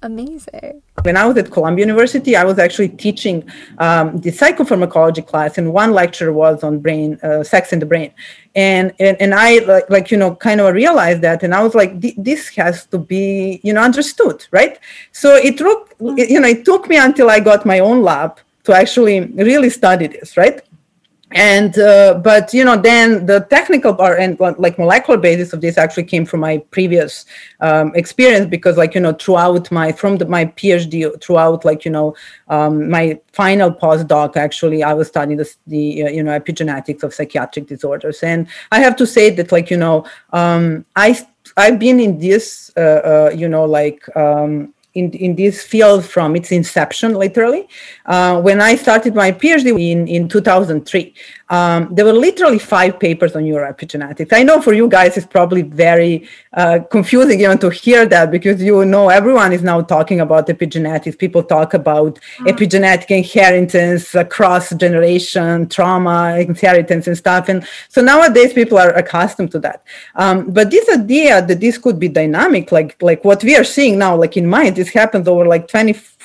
amazing. 0.03 0.83
When 1.03 1.17
I 1.17 1.27
was 1.27 1.37
at 1.37 1.51
Columbia 1.51 1.85
University, 1.85 2.37
I 2.37 2.45
was 2.45 2.59
actually 2.59 2.91
teaching 2.91 3.49
um, 3.79 4.19
the 4.21 4.31
psychopharmacology 4.31 5.27
class, 5.27 5.59
and 5.59 5.73
one 5.73 5.93
lecture 5.93 6.33
was 6.33 6.63
on 6.63 6.79
brain, 6.79 7.19
uh, 7.23 7.43
sex 7.43 7.73
in 7.73 7.79
the 7.79 7.87
brain, 7.87 8.13
and 8.55 8.93
and, 8.99 9.17
and 9.21 9.35
I 9.35 9.59
like, 9.59 9.91
like 9.91 10.11
you 10.11 10.19
know 10.19 10.35
kind 10.35 10.61
of 10.61 10.75
realized 10.75 11.23
that, 11.23 11.43
and 11.43 11.55
I 11.55 11.63
was 11.63 11.75
like, 11.75 12.01
this 12.01 12.49
has 12.57 12.87
to 12.87 12.99
be 12.99 13.61
you 13.63 13.73
know 13.73 13.83
understood, 13.83 14.47
right? 14.51 14.79
So 15.13 15.35
it 15.37 15.59
took 15.59 15.95
you 16.01 16.41
know 16.41 16.49
it 16.49 16.65
took 16.65 16.89
me 16.89 16.97
until 16.97 17.31
I 17.31 17.41
got 17.41 17.65
my 17.67 17.81
own 17.81 18.03
lab 18.03 18.39
to 18.65 18.75
actually 18.75 19.21
really 19.21 19.71
study 19.71 20.07
this, 20.07 20.37
right? 20.37 20.61
And 21.33 21.79
uh, 21.79 22.15
but 22.25 22.53
you 22.53 22.65
know 22.65 22.77
then 22.77 23.25
the 23.27 23.41
technical 23.51 23.95
part 23.95 24.19
and 24.19 24.39
like 24.41 24.79
molecular 24.79 25.19
basis 25.19 25.53
of 25.53 25.61
this 25.61 25.79
actually 25.79 26.03
came 26.03 26.27
from 26.27 26.41
my 26.41 26.59
previous 26.73 27.25
um, 27.61 27.95
experience 27.95 28.47
because 28.47 28.77
like 28.77 28.95
you 28.95 29.01
know 29.01 29.13
throughout 29.13 29.71
my 29.71 29.93
from 29.93 30.17
the, 30.17 30.27
my 30.27 30.45
phd 30.45 31.23
throughout 31.23 31.65
like 31.65 31.85
you 31.85 31.91
know 31.91 32.15
um, 32.49 32.91
my 32.91 33.19
final 33.33 33.73
postdoc 33.73 34.37
actually 34.37 34.83
i 34.83 34.93
was 34.93 35.07
studying 35.07 35.41
the 35.69 36.05
uh, 36.05 36.09
you 36.09 36.23
know 36.23 36.39
epigenetics 36.39 37.03
of 37.03 37.15
psychiatric 37.15 37.67
disorders. 37.67 38.23
And 38.23 38.49
i 38.73 38.81
have 38.81 38.97
to 38.97 39.07
say 39.07 39.31
that 39.31 39.53
like 39.53 39.71
you 39.71 39.77
know 39.77 40.05
um, 40.33 40.85
i 40.97 41.19
i've 41.57 41.79
been 41.79 42.01
in 42.01 42.19
this 42.19 42.73
uh, 42.77 42.81
uh 42.81 43.31
you 43.35 43.49
know 43.49 43.65
like 43.65 44.05
um, 44.17 44.75
in, 44.95 45.13
in 45.13 45.37
this 45.37 45.63
field 45.63 46.05
from 46.05 46.35
its 46.37 46.51
inception, 46.53 47.15
literally. 47.15 47.69
Uh, 48.07 48.41
when 48.41 48.61
I 48.61 48.75
started 48.77 49.15
my 49.15 49.33
PhD 49.33 49.71
in, 49.93 50.09
in 50.09 50.29
2003, 50.29 51.15
um, 51.51 51.93
there 51.93 52.05
were 52.05 52.13
literally 52.13 52.61
five 52.61 52.99
papers 53.01 53.35
on 53.35 53.43
neuroepigenetics. 53.43 54.33
I 54.33 54.45
know 54.45 54.63
for 54.63 54.73
you 54.73 54.89
guys 54.89 55.17
it's 55.17 55.27
probably 55.27 55.63
very 55.63 56.29
uh, 56.53 56.79
confusing 56.91 57.41
even 57.41 57.59
to 57.59 57.71
hear 57.71 58.07
that 58.07 58.31
because 58.31 58.63
you 58.63 58.85
know 58.85 59.09
everyone 59.09 59.53
is 59.53 59.63
now 59.63 59.81
talking 59.81 60.21
about 60.21 60.47
epigenetics. 60.47 61.19
People 61.19 61.43
talk 61.43 61.75
about 61.75 62.15
mm-hmm. 62.15 62.47
epigenetic 62.47 63.11
inheritance 63.11 64.15
across 64.15 64.71
generation, 64.75 65.69
trauma, 65.69 66.39
inheritance, 66.39 67.09
and 67.09 67.19
stuff. 67.19 67.49
And 67.49 67.67
so 67.89 68.01
nowadays 68.01 68.53
people 68.53 68.79
are 68.79 68.91
accustomed 68.91 69.51
to 69.51 69.59
that. 69.59 69.83
Um, 70.15 70.51
but 70.53 70.71
this 70.71 70.89
idea 70.89 71.45
that 71.45 71.59
this 71.59 71.79
could 71.79 71.99
be 71.99 72.09
dynamic, 72.09 72.71
like 72.71 72.97
like 73.03 73.25
what 73.25 73.43
we 73.43 73.57
are 73.57 73.65
seeing 73.65 73.99
now, 73.99 74.15
like 74.15 74.37
in 74.37 74.47
mind, 74.47 74.77
this 74.77 74.91
happens 74.91 75.27
over 75.27 75.45
like 75.47 75.67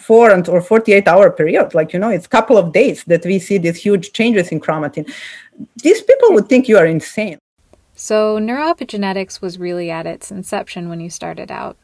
24 0.05 0.49
or 0.49 0.61
48 0.61 1.07
hour 1.07 1.31
period. 1.31 1.73
Like, 1.73 1.93
you 1.93 1.99
know, 1.99 2.09
it's 2.09 2.25
a 2.25 2.29
couple 2.29 2.57
of 2.57 2.71
days 2.71 3.03
that 3.05 3.25
we 3.25 3.39
see 3.39 3.57
these 3.57 3.77
huge 3.77 4.13
changes 4.13 4.49
in 4.49 4.59
chromatin. 4.59 5.11
These 5.77 6.01
people 6.01 6.33
would 6.33 6.47
think 6.47 6.67
you 6.67 6.77
are 6.77 6.85
insane. 6.85 7.39
So, 7.95 8.37
neuroepigenetics 8.39 9.41
was 9.41 9.57
really 9.57 9.89
at 9.89 10.05
its 10.05 10.31
inception 10.31 10.89
when 10.89 10.99
you 10.99 11.09
started 11.09 11.49
out. 11.49 11.77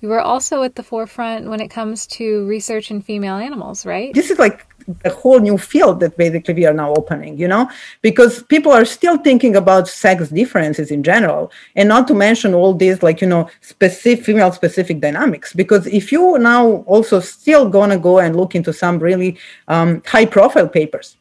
You 0.00 0.08
were 0.08 0.20
also 0.20 0.62
at 0.62 0.74
the 0.74 0.82
forefront 0.82 1.48
when 1.48 1.60
it 1.60 1.68
comes 1.68 2.06
to 2.18 2.46
research 2.46 2.90
in 2.90 3.02
female 3.02 3.36
animals, 3.36 3.84
right? 3.84 4.14
This 4.14 4.30
is 4.30 4.38
like 4.38 4.66
a 5.04 5.10
whole 5.10 5.40
new 5.40 5.58
field 5.58 6.00
that 6.00 6.16
basically 6.16 6.54
we 6.54 6.66
are 6.66 6.72
now 6.72 6.92
opening, 6.94 7.38
you 7.38 7.48
know, 7.48 7.70
because 8.02 8.42
people 8.44 8.72
are 8.72 8.84
still 8.84 9.16
thinking 9.18 9.56
about 9.56 9.88
sex 9.88 10.28
differences 10.28 10.90
in 10.90 11.02
general, 11.02 11.50
and 11.76 11.88
not 11.88 12.06
to 12.08 12.14
mention 12.14 12.54
all 12.54 12.74
these 12.74 13.02
like 13.02 13.20
you 13.20 13.26
know 13.26 13.48
specific 13.60 14.24
female 14.24 14.52
specific 14.52 15.00
dynamics. 15.00 15.52
Because 15.52 15.86
if 15.86 16.12
you 16.12 16.38
now 16.38 16.84
also 16.86 17.20
still 17.20 17.68
gonna 17.68 17.98
go 17.98 18.18
and 18.18 18.36
look 18.36 18.54
into 18.54 18.72
some 18.72 18.98
really 18.98 19.38
um, 19.68 20.02
high 20.06 20.26
profile 20.26 20.68
papers, 20.68 21.16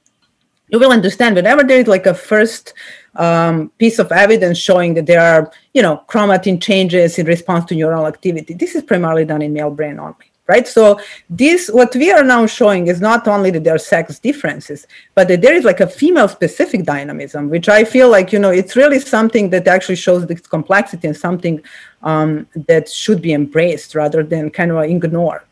you 0.69 0.79
will 0.79 0.91
understand 0.91 1.36
whenever 1.36 1.63
there 1.63 1.79
is 1.79 1.88
like 1.88 2.05
a 2.05 2.13
first 2.13 2.73
um, 3.15 3.69
piece 3.77 3.99
of 3.99 4.12
evidence 4.12 4.58
showing 4.58 4.93
that 4.93 5.05
there 5.05 5.21
are 5.21 5.51
you 5.73 5.82
know 5.82 6.03
chromatin 6.08 6.62
changes 6.62 7.19
in 7.19 7.25
response 7.25 7.65
to 7.65 7.75
neural 7.75 8.08
activity. 8.08 8.53
This 8.53 8.75
is 8.75 8.84
primarily 8.84 9.25
done 9.25 9.41
in 9.41 9.53
male 9.53 9.71
brain 9.71 9.99
only 9.99 10.28
right? 10.49 10.67
So 10.67 10.99
this, 11.29 11.69
what 11.69 11.95
we 11.95 12.12
are 12.12 12.23
now 12.23 12.47
showing 12.47 12.88
is 12.88 12.99
not 12.99 13.27
only 13.27 13.51
that 13.51 13.63
there 13.63 13.75
are 13.75 13.85
sex 13.93 14.19
differences, 14.19 14.88
but 15.13 15.27
that 15.27 15.41
there 15.43 15.53
is 15.53 15.63
like 15.63 15.79
a 15.79 15.88
female-specific 15.88 16.83
dynamism, 16.83 17.49
which 17.49 17.69
I 17.69 17.85
feel 17.85 18.09
like 18.09 18.33
you 18.33 18.39
know 18.39 18.49
it's 18.49 18.75
really 18.75 18.99
something 18.99 19.51
that 19.51 19.67
actually 19.67 19.99
shows 20.07 20.25
this 20.25 20.41
complexity 20.41 21.07
and 21.07 21.15
something 21.15 21.62
um, 22.01 22.47
that 22.67 22.89
should 22.89 23.21
be 23.21 23.31
embraced 23.31 23.93
rather 23.93 24.23
than 24.23 24.49
kind 24.49 24.71
of 24.71 24.83
ignored. 24.83 25.51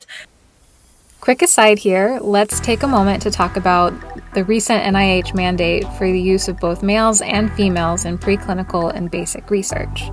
Quick 1.21 1.41
aside 1.41 1.77
here, 1.79 2.19
let's 2.21 2.59
take 2.59 2.83
a 2.83 2.87
moment 2.87 3.21
to 3.23 3.29
talk 3.29 3.57
about 3.57 3.91
the 4.33 4.43
recent 4.45 4.81
NIH 4.83 5.35
mandate 5.35 5.85
for 5.97 6.07
the 6.11 6.19
use 6.19 6.47
of 6.47 6.59
both 6.59 6.81
males 6.81 7.21
and 7.21 7.51
females 7.53 8.05
in 8.05 8.17
preclinical 8.17 8.93
and 8.95 9.11
basic 9.11 9.49
research. 9.51 10.09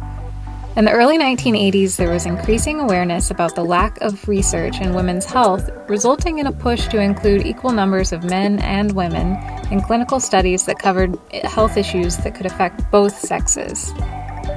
In 0.76 0.84
the 0.84 0.90
early 0.90 1.16
1980s, 1.18 1.94
there 1.94 2.10
was 2.10 2.26
increasing 2.26 2.80
awareness 2.80 3.30
about 3.30 3.54
the 3.54 3.62
lack 3.62 4.00
of 4.00 4.26
research 4.26 4.80
in 4.80 4.92
women's 4.92 5.24
health, 5.24 5.70
resulting 5.88 6.38
in 6.38 6.48
a 6.48 6.52
push 6.52 6.88
to 6.88 6.98
include 6.98 7.46
equal 7.46 7.70
numbers 7.70 8.12
of 8.12 8.24
men 8.24 8.58
and 8.58 8.90
women 8.90 9.36
in 9.70 9.80
clinical 9.80 10.18
studies 10.18 10.66
that 10.66 10.80
covered 10.80 11.16
health 11.44 11.76
issues 11.76 12.16
that 12.16 12.34
could 12.34 12.46
affect 12.46 12.90
both 12.90 13.16
sexes. 13.16 13.94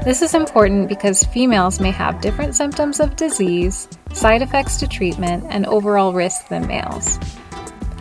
This 0.05 0.23
is 0.23 0.33
important 0.33 0.89
because 0.89 1.23
females 1.23 1.79
may 1.79 1.91
have 1.91 2.19
different 2.19 2.55
symptoms 2.55 2.99
of 2.99 3.15
disease, 3.15 3.87
side 4.11 4.41
effects 4.41 4.77
to 4.77 4.87
treatment, 4.87 5.45
and 5.49 5.67
overall 5.67 6.13
risk 6.13 6.47
than 6.47 6.65
males. 6.65 7.19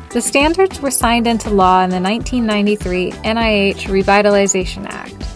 The 0.09 0.22
standards 0.22 0.81
were 0.81 0.90
signed 0.90 1.26
into 1.26 1.50
law 1.50 1.85
in 1.85 1.90
the 1.90 2.00
1993 2.00 3.12
NIH 3.12 3.88
Revitalization 3.88 4.87
Act. 4.87 5.36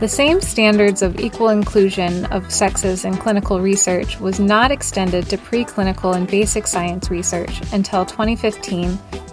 The 0.00 0.06
same 0.06 0.40
standards 0.40 1.02
of 1.02 1.18
equal 1.18 1.48
inclusion 1.48 2.24
of 2.26 2.52
sexes 2.52 3.04
in 3.04 3.16
clinical 3.16 3.60
research 3.60 4.20
was 4.20 4.38
not 4.38 4.70
extended 4.70 5.28
to 5.28 5.36
preclinical 5.36 6.14
and 6.14 6.28
basic 6.28 6.68
science 6.68 7.10
research 7.10 7.60
until 7.72 8.06
2015 8.06 8.92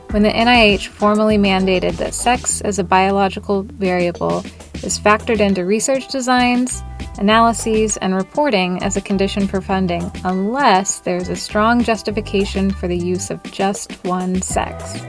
when 0.09 0.23
the 0.23 0.29
NIH 0.29 0.87
formally 0.87 1.37
mandated 1.37 1.97
that 1.97 2.15
sex 2.15 2.61
as 2.61 2.79
a 2.79 2.83
biological 2.83 3.61
variable 3.61 4.39
is 4.81 4.97
factored 4.97 5.39
into 5.39 5.65
research 5.65 6.07
designs, 6.07 6.81
analyses, 7.19 7.97
and 7.97 8.15
reporting 8.15 8.81
as 8.81 8.97
a 8.97 9.01
condition 9.01 9.47
for 9.47 9.61
funding 9.61 10.09
unless 10.23 10.99
there's 10.99 11.29
a 11.29 11.35
strong 11.35 11.83
justification 11.83 12.71
for 12.71 12.87
the 12.87 12.97
use 12.97 13.29
of 13.29 13.43
just 13.43 13.91
one 14.03 14.41
sex. 14.41 14.99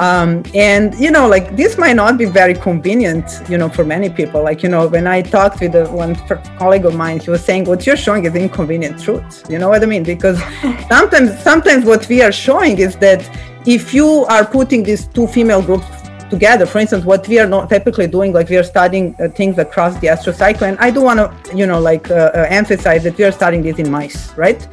Um, 0.00 0.42
and 0.54 0.98
you 0.98 1.10
know 1.10 1.28
like 1.28 1.56
this 1.56 1.76
might 1.76 1.94
not 1.94 2.16
be 2.16 2.24
very 2.24 2.54
convenient 2.54 3.42
you 3.50 3.58
know 3.58 3.68
for 3.68 3.84
many 3.84 4.08
people. 4.08 4.42
Like 4.42 4.62
you 4.62 4.70
know 4.70 4.88
when 4.88 5.06
i 5.06 5.20
talked 5.20 5.60
with 5.60 5.74
one 5.90 6.14
colleague 6.58 6.86
of 6.86 6.94
mine 6.94 7.20
he 7.20 7.28
was 7.28 7.44
saying 7.44 7.66
what 7.66 7.86
you're 7.86 7.98
showing 7.98 8.24
is 8.24 8.34
inconvenient 8.34 8.98
truth. 8.98 9.44
You 9.50 9.58
know 9.58 9.68
what 9.68 9.82
i 9.82 9.86
mean? 9.86 10.02
Because 10.02 10.38
sometimes 10.88 11.38
sometimes 11.42 11.84
what 11.84 12.08
we 12.08 12.22
are 12.22 12.32
showing 12.32 12.78
is 12.78 12.96
that 12.96 13.20
if 13.66 13.92
you 13.92 14.24
are 14.34 14.44
putting 14.44 14.82
these 14.82 15.06
two 15.06 15.26
female 15.26 15.60
groups 15.60 15.86
together 16.30 16.64
for 16.64 16.78
instance 16.78 17.04
what 17.04 17.26
we 17.28 17.38
are 17.38 17.46
not 17.46 17.68
typically 17.68 18.06
doing 18.06 18.32
like 18.32 18.48
we 18.48 18.56
are 18.56 18.62
studying 18.62 19.14
uh, 19.18 19.28
things 19.28 19.58
across 19.58 19.98
the 19.98 20.06
estrous 20.06 20.36
cycle 20.36 20.64
and 20.64 20.78
i 20.78 20.88
do 20.88 21.02
want 21.02 21.18
to 21.18 21.56
you 21.56 21.66
know 21.66 21.80
like 21.80 22.08
uh, 22.10 22.14
uh, 22.14 22.46
emphasize 22.48 23.02
that 23.02 23.18
we 23.18 23.24
are 23.24 23.32
studying 23.32 23.62
this 23.62 23.78
in 23.78 23.90
mice 23.90 24.32
right 24.36 24.68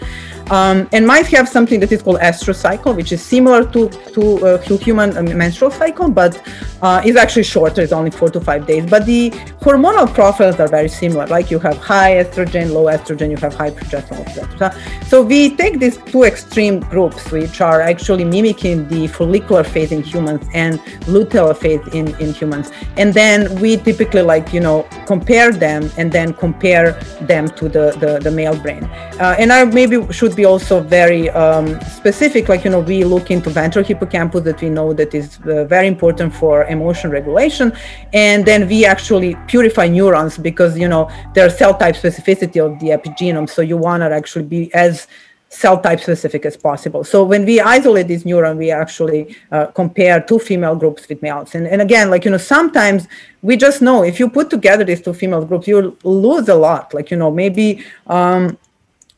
um, 0.49 0.87
and 0.93 1.05
mice 1.05 1.27
have 1.27 1.49
something 1.49 1.79
that 1.81 1.91
is 1.91 2.01
called 2.01 2.19
estrous 2.19 2.59
cycle, 2.59 2.93
which 2.93 3.11
is 3.11 3.21
similar 3.21 3.65
to 3.71 3.89
to, 3.89 4.45
uh, 4.45 4.57
to 4.59 4.77
human 4.77 5.17
um, 5.17 5.37
menstrual 5.37 5.71
cycle, 5.71 6.09
but 6.09 6.41
uh, 6.81 7.01
is 7.03 7.15
actually 7.15 7.43
shorter. 7.43 7.81
It's 7.81 7.91
only 7.91 8.11
four 8.11 8.29
to 8.29 8.39
five 8.39 8.65
days. 8.65 8.85
But 8.89 9.05
the 9.05 9.31
hormonal 9.61 10.13
profiles 10.13 10.59
are 10.59 10.67
very 10.67 10.89
similar. 10.89 11.27
Like 11.27 11.51
you 11.51 11.59
have 11.59 11.77
high 11.77 12.23
estrogen, 12.23 12.71
low 12.71 12.85
estrogen, 12.85 13.29
you 13.31 13.37
have 13.37 13.53
high 13.53 13.71
progesterone, 13.71 14.25
etc. 14.25 14.75
So 15.07 15.21
we 15.21 15.55
take 15.55 15.79
these 15.79 15.97
two 15.97 16.23
extreme 16.23 16.79
groups, 16.79 17.31
which 17.31 17.59
are 17.61 17.81
actually 17.81 18.23
mimicking 18.23 18.87
the 18.87 19.07
follicular 19.07 19.63
phase 19.63 19.91
in 19.91 20.01
humans 20.03 20.47
and 20.53 20.79
luteal 21.07 21.55
phase 21.57 21.85
in, 21.93 22.15
in 22.21 22.33
humans, 22.33 22.71
and 22.95 23.13
then 23.13 23.59
we 23.59 23.75
typically 23.77 24.21
like 24.21 24.53
you 24.53 24.61
know 24.61 24.83
compare 25.05 25.51
them 25.51 25.89
and 25.97 26.11
then 26.11 26.33
compare 26.33 26.93
them 27.21 27.49
to 27.49 27.67
the 27.67 27.91
the, 27.99 28.19
the 28.19 28.31
male 28.31 28.57
brain. 28.57 28.83
Uh, 29.19 29.35
and 29.37 29.51
I 29.51 29.65
maybe 29.65 30.11
should 30.13 30.36
be 30.37 30.45
also 30.45 30.79
very 30.79 31.29
um, 31.31 31.67
specific. 31.81 32.47
Like, 32.47 32.63
you 32.63 32.71
know, 32.71 32.79
we 32.79 33.03
look 33.03 33.29
into 33.29 33.49
ventral 33.49 33.83
hippocampus 33.83 34.43
that 34.43 34.61
we 34.61 34.69
know 34.69 34.93
that 34.93 35.13
is 35.13 35.39
uh, 35.39 35.65
very 35.65 35.87
important 35.87 36.33
for 36.33 36.63
emotion 36.65 37.11
regulation. 37.11 37.73
And 38.13 38.45
then 38.45 38.69
we 38.69 38.85
actually 38.85 39.35
purify 39.47 39.87
neurons 39.87 40.37
because, 40.37 40.77
you 40.77 40.87
know, 40.87 41.09
there 41.33 41.45
are 41.45 41.49
cell 41.49 41.77
type 41.77 41.95
specificity 41.95 42.63
of 42.65 42.79
the 42.79 42.89
epigenome. 42.97 43.49
So 43.49 43.61
you 43.61 43.75
want 43.75 44.01
to 44.03 44.09
actually 44.11 44.45
be 44.45 44.73
as 44.73 45.07
cell 45.49 45.79
type 45.79 45.99
specific 45.99 46.45
as 46.45 46.57
possible. 46.57 47.03
So 47.03 47.23
when 47.23 47.45
we 47.45 47.59
isolate 47.59 48.07
this 48.07 48.23
neuron, 48.23 48.57
we 48.57 48.69
actually 48.69 49.35
uh, 49.51 49.67
compare 49.67 50.21
two 50.21 50.39
female 50.39 50.75
groups 50.75 51.07
with 51.07 51.21
males. 51.21 51.55
And, 51.55 51.67
and 51.67 51.81
again, 51.81 52.09
like, 52.09 52.25
you 52.25 52.31
know, 52.31 52.37
sometimes 52.37 53.07
we 53.41 53.55
just 53.55 53.81
know 53.81 54.03
if 54.03 54.19
you 54.19 54.29
put 54.29 54.49
together 54.49 54.83
these 54.83 55.01
two 55.01 55.13
female 55.13 55.45
groups, 55.45 55.67
you'll 55.67 55.95
lose 56.03 56.49
a 56.49 56.55
lot. 56.55 56.93
Like, 56.93 57.11
you 57.11 57.17
know, 57.17 57.31
maybe 57.31 57.83
um, 58.07 58.57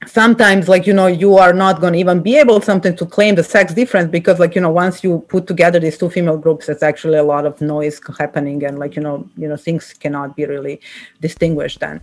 sometimes 0.07 0.69
like 0.69 0.87
you 0.87 0.93
know 0.93 1.07
you 1.07 1.35
are 1.37 1.51
not 1.51 1.81
going 1.81 1.93
to 1.93 1.99
even 1.99 2.21
be 2.21 2.37
able 2.37 2.61
something 2.61 2.95
to 2.95 3.05
claim 3.05 3.35
the 3.35 3.43
sex 3.43 3.73
difference 3.73 4.09
because 4.09 4.39
like 4.39 4.55
you 4.55 4.61
know 4.61 4.69
once 4.69 5.03
you 5.03 5.19
put 5.27 5.45
together 5.45 5.79
these 5.79 5.97
two 5.97 6.09
female 6.09 6.37
groups 6.37 6.69
it's 6.69 6.83
actually 6.83 7.17
a 7.17 7.23
lot 7.23 7.45
of 7.45 7.59
noise 7.59 7.99
happening 8.17 8.63
and 8.63 8.79
like 8.79 8.95
you 8.95 9.01
know 9.01 9.27
you 9.37 9.47
know 9.47 9.57
things 9.57 9.93
cannot 9.93 10.35
be 10.35 10.45
really 10.45 10.79
distinguished 11.19 11.79
then. 11.81 11.99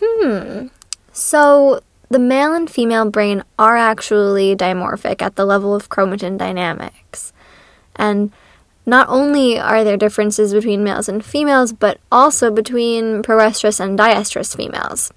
Hmm. 0.00 0.68
So 1.12 1.80
the 2.08 2.18
male 2.18 2.54
and 2.54 2.70
female 2.70 3.10
brain 3.10 3.42
are 3.58 3.76
actually 3.76 4.56
dimorphic 4.56 5.20
at 5.20 5.36
the 5.36 5.44
level 5.44 5.74
of 5.74 5.88
chromatin 5.88 6.38
dynamics. 6.38 7.32
And 7.96 8.32
not 8.86 9.08
only 9.08 9.58
are 9.58 9.82
there 9.82 9.96
differences 9.96 10.54
between 10.54 10.84
males 10.84 11.08
and 11.08 11.24
females 11.24 11.72
but 11.72 11.98
also 12.10 12.50
between 12.50 13.22
proestrus 13.22 13.80
and 13.80 13.98
diestrous 13.98 14.54
females 14.54 15.12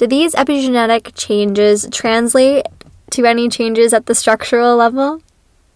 do 0.00 0.06
these 0.06 0.34
epigenetic 0.34 1.12
changes 1.14 1.86
translate 1.92 2.64
to 3.10 3.26
any 3.26 3.50
changes 3.50 3.92
at 3.92 4.06
the 4.06 4.14
structural 4.14 4.74
level? 4.74 5.20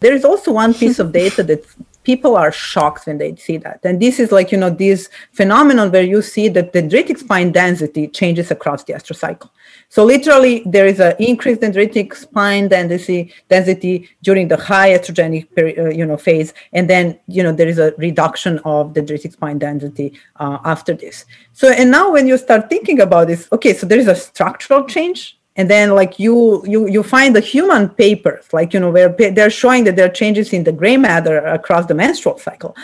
There 0.00 0.14
is 0.14 0.24
also 0.24 0.50
one 0.50 0.72
piece 0.72 0.98
of 0.98 1.12
data 1.12 1.42
that 1.42 1.62
people 2.04 2.34
are 2.34 2.50
shocked 2.50 3.06
when 3.06 3.18
they 3.18 3.36
see 3.36 3.58
that. 3.58 3.80
And 3.84 4.00
this 4.00 4.18
is 4.18 4.32
like, 4.32 4.50
you 4.50 4.56
know, 4.56 4.70
this 4.70 5.10
phenomenon 5.32 5.92
where 5.92 6.02
you 6.02 6.22
see 6.22 6.48
that 6.48 6.72
dendritic 6.72 7.18
spine 7.18 7.52
density 7.52 8.08
changes 8.08 8.50
across 8.50 8.84
the 8.84 8.94
estrous 8.94 9.18
cycle. 9.18 9.50
So 9.94 10.04
literally 10.04 10.64
there 10.66 10.88
is 10.88 10.98
an 10.98 11.14
increased 11.20 11.60
dendritic 11.60 12.16
spine 12.16 12.66
density, 12.66 13.32
density 13.48 14.08
during 14.24 14.48
the 14.48 14.56
high 14.56 14.90
estrogenic 14.90 15.46
uh, 15.56 15.88
you 15.90 16.04
know, 16.04 16.16
phase. 16.16 16.52
And 16.72 16.90
then, 16.90 17.16
you 17.28 17.44
know, 17.44 17.52
there 17.52 17.68
is 17.68 17.78
a 17.78 17.94
reduction 17.96 18.58
of 18.64 18.92
dendritic 18.92 19.34
spine 19.34 19.60
density 19.60 20.18
uh, 20.40 20.58
after 20.64 20.94
this. 20.94 21.26
So, 21.52 21.70
and 21.70 21.92
now 21.92 22.10
when 22.10 22.26
you 22.26 22.36
start 22.38 22.68
thinking 22.68 23.02
about 23.02 23.28
this, 23.28 23.46
okay, 23.52 23.72
so 23.72 23.86
there 23.86 24.00
is 24.00 24.08
a 24.08 24.16
structural 24.16 24.84
change 24.84 25.38
and 25.54 25.70
then 25.70 25.90
like 25.90 26.18
you 26.18 26.60
you 26.66 26.88
you 26.88 27.04
find 27.04 27.36
the 27.36 27.40
human 27.40 27.88
papers 27.88 28.52
like 28.52 28.74
you 28.74 28.80
know 28.80 28.90
where 28.90 29.10
they're 29.10 29.48
showing 29.48 29.84
that 29.84 29.94
there 29.94 30.06
are 30.06 30.12
changes 30.22 30.52
in 30.52 30.64
the 30.64 30.72
gray 30.72 30.96
matter 30.96 31.38
across 31.46 31.86
the 31.86 31.94
menstrual 31.94 32.36
cycle 32.38 32.74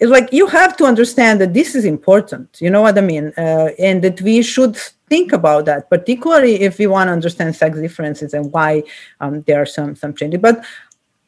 it's 0.00 0.10
like 0.10 0.32
you 0.32 0.46
have 0.46 0.76
to 0.76 0.84
understand 0.84 1.40
that 1.40 1.54
this 1.54 1.74
is 1.74 1.84
important. 1.84 2.58
You 2.60 2.70
know 2.70 2.82
what 2.82 2.96
i 2.98 3.00
mean? 3.00 3.32
Uh, 3.36 3.70
and 3.78 4.02
that 4.02 4.20
we 4.22 4.42
should 4.42 4.76
think 5.08 5.32
about 5.32 5.64
that 5.64 5.88
particularly 5.88 6.60
if 6.60 6.78
we 6.78 6.86
want 6.86 7.08
to 7.08 7.12
understand 7.12 7.56
sex 7.56 7.78
differences 7.78 8.34
and 8.34 8.52
why 8.52 8.82
um, 9.20 9.42
there 9.42 9.60
are 9.62 9.66
some 9.66 9.96
some 9.96 10.14
changes. 10.14 10.40
But 10.40 10.64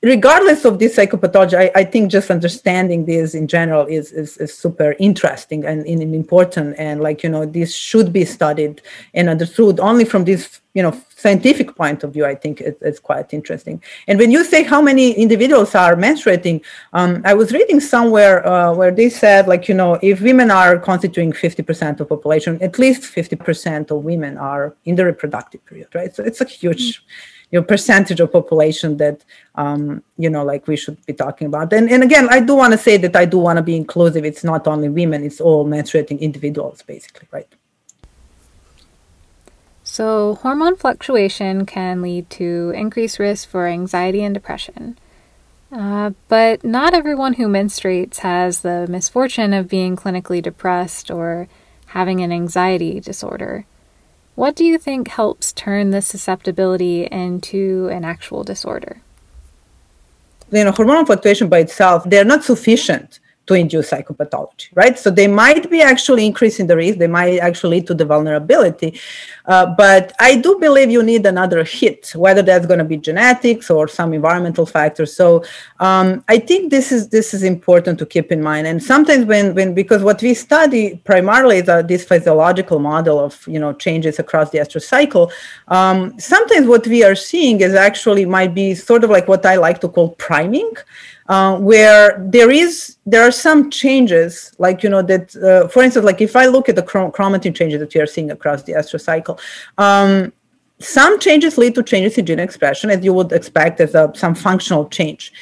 regardless 0.03 0.65
of 0.65 0.79
this 0.79 0.97
psychopathology, 0.97 1.55
I, 1.59 1.71
I, 1.75 1.85
think 1.85 2.11
just 2.11 2.31
understanding 2.31 3.05
this 3.05 3.35
in 3.35 3.47
general 3.47 3.87
is, 3.87 4.13
is, 4.13 4.39
is 4.39 4.57
super 4.57 4.95
interesting 4.99 5.65
and, 5.65 5.87
and, 5.87 6.15
important. 6.15 6.77
And 6.79 7.03
like, 7.03 7.23
you 7.23 7.29
know, 7.29 7.45
this 7.45 7.75
should 7.75 8.13
be 8.13 8.25
studied 8.25 8.81
and 9.13 9.29
understood 9.29 9.79
only 9.79 10.07
from 10.07 10.25
this, 10.25 10.61
you 10.73 10.83
know, 10.83 10.93
scientific 11.21 11.77
point 11.77 12.03
of 12.05 12.13
view. 12.13 12.25
I 12.25 12.35
think 12.35 12.61
it, 12.61 12.79
it's 12.81 12.99
quite 12.99 13.33
interesting. 13.33 13.83
And 14.09 14.19
when 14.19 14.31
you 14.31 14.45
say 14.45 14.63
how 14.63 14.81
many 14.81 15.13
individuals 15.13 15.75
are 15.75 15.95
menstruating, 15.95 16.63
um, 16.93 17.23
I 17.25 17.35
was 17.35 17.53
reading 17.53 17.81
somewhere 17.81 18.47
uh, 18.47 18.73
where 18.73 18.91
they 18.91 19.11
said, 19.11 19.47
like, 19.47 19.69
you 19.69 19.75
know, 19.75 19.99
if 20.03 20.21
women 20.21 20.51
are 20.51 20.79
constituting 20.79 21.33
50% 21.33 22.01
of 22.01 22.09
population, 22.09 22.61
at 22.63 22.79
least 22.79 23.03
50% 23.03 23.91
of 23.91 24.05
women 24.05 24.39
are 24.39 24.75
in 24.85 24.95
the 24.97 25.05
reproductive 25.05 25.65
period, 25.67 25.89
right? 25.95 26.15
So 26.15 26.25
it's 26.25 26.41
a 26.41 26.47
huge. 26.47 26.85
Mm-hmm 26.97 27.37
you 27.51 27.59
know 27.59 27.65
percentage 27.65 28.21
of 28.21 28.33
population 28.33 28.97
that 28.97 29.25
um, 29.57 30.03
you 30.17 30.31
know 30.31 30.45
like 30.45 30.67
we 30.67 30.77
should 30.77 31.05
be 31.07 31.13
talking 31.13 31.47
about 31.49 31.73
and, 31.73 31.91
and 31.91 32.03
again 32.03 32.29
i 32.31 32.39
do 32.39 32.55
want 32.55 32.73
to 32.73 32.79
say 32.79 32.97
that 32.97 33.17
i 33.17 33.25
do 33.25 33.39
want 33.39 33.57
to 33.57 33.63
be 33.63 33.77
inclusive 33.77 34.25
it's 34.25 34.45
not 34.45 34.67
only 34.69 34.89
women 34.89 35.25
it's 35.25 35.41
all 35.41 35.67
menstruating 35.67 36.21
individuals 36.21 36.83
basically 36.83 37.27
right 37.33 37.53
so 39.91 40.37
hormone 40.43 40.77
fluctuation 40.77 41.67
can 41.67 42.01
lead 42.01 42.29
to 42.31 42.73
increased 42.75 43.19
risk 43.19 43.49
for 43.49 43.67
anxiety 43.67 44.23
and 44.23 44.35
depression 44.35 44.97
uh, 45.73 46.11
but 46.29 46.65
not 46.65 46.95
everyone 46.95 47.35
who 47.35 47.47
menstruates 47.47 48.19
has 48.19 48.61
the 48.61 48.87
misfortune 48.89 49.53
of 49.53 49.69
being 49.69 49.95
clinically 49.97 50.43
depressed 50.43 51.11
or 51.11 51.47
having 51.87 52.21
an 52.21 52.33
anxiety 52.33 52.99
disorder. 52.99 53.65
What 54.35 54.57
do 54.57 54.65
you 54.65 54.79
think 54.79 55.09
helps 55.09 55.53
turn 55.53 55.91
this 55.91 56.09
susceptibility 56.09 57.05
into 57.05 57.89
an 57.93 58.05
actual 58.05 58.43
disorder? 58.43 59.01
You 60.51 60.65
know, 60.65 60.73
hormonal 60.73 61.07
fluctuation 61.07 61.49
by 61.49 61.61
itself, 61.61 62.03
they're 62.05 62.25
not 62.25 62.43
sufficient 62.43 63.20
to 63.51 63.55
induce 63.57 63.91
psychopathology, 63.91 64.69
right? 64.75 64.97
So 64.97 65.11
they 65.11 65.27
might 65.27 65.69
be 65.69 65.83
actually 65.83 66.25
increasing 66.25 66.69
the 66.69 66.77
risk, 66.77 66.99
they 66.99 67.09
might 67.09 67.39
actually 67.39 67.79
lead 67.79 67.89
to 67.89 67.95
the 67.95 68.05
vulnerability. 68.05 69.01
Uh, 69.45 69.67
but 69.67 70.13
I 70.21 70.37
do 70.37 70.57
believe 70.61 70.89
you 70.89 71.03
need 71.03 71.27
another 71.27 71.65
hit, 71.65 72.13
whether 72.15 72.43
that's 72.43 72.67
going 72.67 72.79
to 72.79 72.85
be 72.85 72.97
genetics 72.97 73.69
or 73.69 73.89
some 73.89 74.15
environmental 74.15 74.67
factors. 74.67 75.17
So 75.17 75.43
um, 75.81 76.25
I 76.29 76.39
think 76.39 76.71
this 76.71 76.93
is 76.93 77.09
this 77.09 77.35
is 77.35 77.43
important 77.43 77.99
to 77.99 78.07
keep 78.07 78.31
in 78.31 78.41
mind. 78.41 78.69
And 78.69 78.81
sometimes 78.81 79.25
when 79.25 79.47
when 79.57 79.75
because 79.75 80.01
what 80.05 80.23
we 80.23 80.33
study 80.35 80.85
primarily 81.11 81.57
is 81.59 81.69
uh, 81.69 81.83
this 81.83 82.05
physiological 82.05 82.79
model 82.79 83.19
of 83.19 83.33
you 83.49 83.59
know 83.59 83.73
changes 83.73 84.21
across 84.21 84.51
the 84.51 84.59
estrous 84.59 84.87
cycle. 84.87 85.33
Um, 85.67 85.97
sometimes 86.21 86.69
what 86.69 86.87
we 86.87 87.03
are 87.03 87.17
seeing 87.17 87.61
is 87.63 87.75
actually 87.75 88.27
might 88.27 88.55
be 88.55 88.77
sort 88.77 89.03
of 89.03 89.11
like 89.11 89.27
what 89.27 89.45
I 89.45 89.57
like 89.57 89.81
to 89.81 89.89
call 89.89 90.11
priming 90.29 90.73
uh, 91.31 91.57
where 91.59 92.19
there 92.19 92.51
is 92.51 92.97
there 93.07 93.23
are 93.23 93.31
some 93.31 93.71
changes 93.71 94.53
like 94.59 94.83
you 94.83 94.91
know 94.91 95.01
that 95.01 95.35
uh, 95.37 95.69
for 95.69 95.81
instance 95.83 96.05
like 96.05 96.21
if 96.21 96.35
i 96.35 96.45
look 96.47 96.69
at 96.69 96.75
the 96.75 96.83
chromatin 96.83 97.55
changes 97.55 97.79
that 97.79 97.95
we 97.95 98.01
are 98.01 98.07
seeing 98.15 98.33
across 98.33 98.65
the 98.65 98.73
estrous 98.73 99.05
cycle 99.05 99.39
um, 99.79 100.33
some 100.81 101.21
changes 101.21 101.57
lead 101.57 101.73
to 101.75 101.85
changes 101.85 102.19
in 102.19 102.27
gene 102.27 102.41
expression 102.41 102.91
as 102.91 103.05
you 103.05 103.13
would 103.13 103.31
expect 103.31 103.81
as 103.81 103.95
a, 103.95 104.11
some 104.15 104.35
functional 104.35 104.89
change 104.89 105.33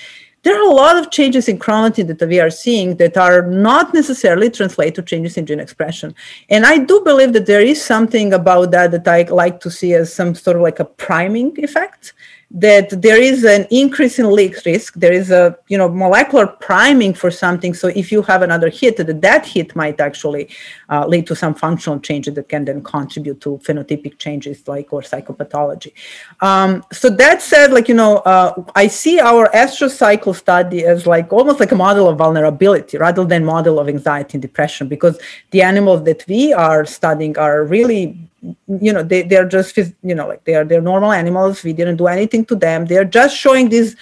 there 0.43 0.57
are 0.61 0.71
a 0.71 0.75
lot 0.75 0.97
of 0.99 1.11
changes 1.11 1.49
in 1.49 1.59
chromatin 1.59 2.07
that 2.07 2.29
we 2.29 2.39
are 2.39 2.51
seeing 2.51 2.97
that 2.97 3.17
are 3.17 3.43
not 3.43 3.95
necessarily 3.95 4.51
translate 4.51 4.95
to 4.95 5.03
changes 5.03 5.37
in 5.37 5.45
gene 5.45 5.59
expression. 5.59 6.15
And 6.49 6.65
I 6.65 6.79
do 6.79 7.01
believe 7.01 7.33
that 7.33 7.47
there 7.47 7.61
is 7.61 7.85
something 7.85 8.33
about 8.33 8.71
that 8.71 8.93
that 8.93 9.09
I 9.09 9.23
like 9.23 9.59
to 9.61 9.71
see 9.71 9.95
as 9.95 10.15
some 10.15 10.37
sort 10.37 10.57
of 10.57 10.63
like 10.63 10.79
a 10.79 10.85
priming 10.85 11.53
effect 11.59 12.15
that 12.51 13.03
there 13.03 13.21
is 13.21 13.45
an 13.45 13.67
increase 13.71 14.19
in 14.19 14.31
leak 14.31 14.57
risk. 14.65 14.95
There 14.95 15.13
is 15.13 15.31
a 15.31 15.59
you 15.69 15.77
know 15.77 15.89
molecular 15.89 16.47
priming 16.47 17.13
for 17.13 17.31
something. 17.31 17.75
So 17.75 17.89
if 17.89 18.11
you 18.11 18.23
have 18.23 18.43
another 18.43 18.71
hit 18.71 18.97
that 18.97 19.21
that 19.21 19.47
hit 19.47 19.77
might 19.77 20.01
actually 20.01 20.49
uh, 20.89 21.07
lead 21.07 21.27
to 21.27 21.37
some 21.37 21.55
functional 21.55 22.01
changes 22.01 22.35
that 22.35 22.49
can 22.49 22.65
then 22.65 22.83
contribute 22.83 23.41
to 23.43 23.59
phenotypic 23.59 24.19
changes 24.19 24.67
like 24.67 24.93
or 24.93 25.03
psychopathology. 25.03 25.93
Um, 26.41 26.85
so 26.93 27.11
that 27.11 27.43
said 27.43 27.73
like 27.73 27.89
you 27.89 27.95
know 27.95 28.19
uh, 28.19 28.63
i 28.75 28.87
see 28.87 29.19
our 29.21 29.49
estrous 29.55 29.97
cycle 29.97 30.33
study 30.33 30.85
as 30.85 31.07
like 31.07 31.33
almost 31.33 31.61
like 31.61 31.73
a 31.73 31.77
model 31.77 32.09
of 32.09 32.17
vulnerability 32.19 32.97
rather 32.97 33.25
than 33.25 33.45
model 33.45 33.79
of 33.79 33.89
anxiety 33.89 34.35
and 34.35 34.43
depression 34.43 34.89
because 34.89 35.19
the 35.51 35.63
animals 35.63 36.05
that 36.05 36.25
we 36.29 36.53
are 36.53 36.85
studying 36.85 37.37
are 37.39 37.65
really 37.65 38.17
you 38.43 38.93
know 38.93 39.03
they, 39.03 39.23
they're 39.23 39.49
just 39.49 39.77
you 39.77 40.15
know 40.15 40.29
like 40.29 40.45
they 40.45 40.55
are 40.55 40.65
they're 40.65 40.81
normal 40.81 41.13
animals. 41.13 41.63
We 41.65 41.73
didn't 41.73 41.97
do 41.97 42.07
anything 42.07 42.45
to 42.47 42.55
them. 42.55 42.87
They're 42.87 43.05
just 43.05 43.37
showing 43.37 43.69
this 43.69 43.97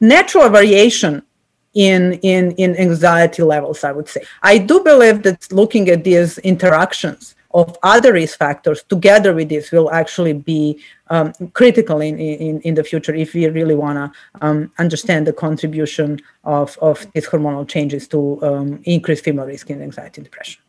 natural 0.00 0.48
variation 0.48 1.22
in 1.74 2.14
in 2.22 2.52
in 2.52 2.76
anxiety 2.76 3.42
levels 3.42 3.82
i 3.82 3.92
would 3.92 4.08
say. 4.08 4.22
I 4.42 4.58
do 4.58 4.80
believe 4.80 5.22
that 5.22 5.50
looking 5.52 5.88
at 5.88 6.04
these 6.04 6.38
interactions 6.38 7.34
of 7.54 7.76
other 7.82 8.14
risk 8.14 8.38
factors 8.38 8.82
together 8.84 9.34
with 9.34 9.48
this 9.48 9.72
will 9.72 9.90
actually 9.90 10.32
be 10.32 10.82
um, 11.08 11.32
critical 11.52 12.00
in, 12.00 12.18
in, 12.18 12.60
in 12.62 12.74
the 12.74 12.84
future 12.84 13.14
if 13.14 13.34
we 13.34 13.46
really 13.48 13.74
want 13.74 13.96
to 13.96 14.46
um, 14.46 14.72
understand 14.78 15.26
the 15.26 15.32
contribution 15.34 16.18
of, 16.44 16.78
of 16.80 17.06
these 17.12 17.26
hormonal 17.26 17.68
changes 17.68 18.08
to 18.08 18.42
um, 18.42 18.80
increase 18.84 19.20
female 19.20 19.46
risk 19.46 19.68
in 19.68 19.82
anxiety 19.82 20.20
and 20.20 20.24
depression 20.24 20.61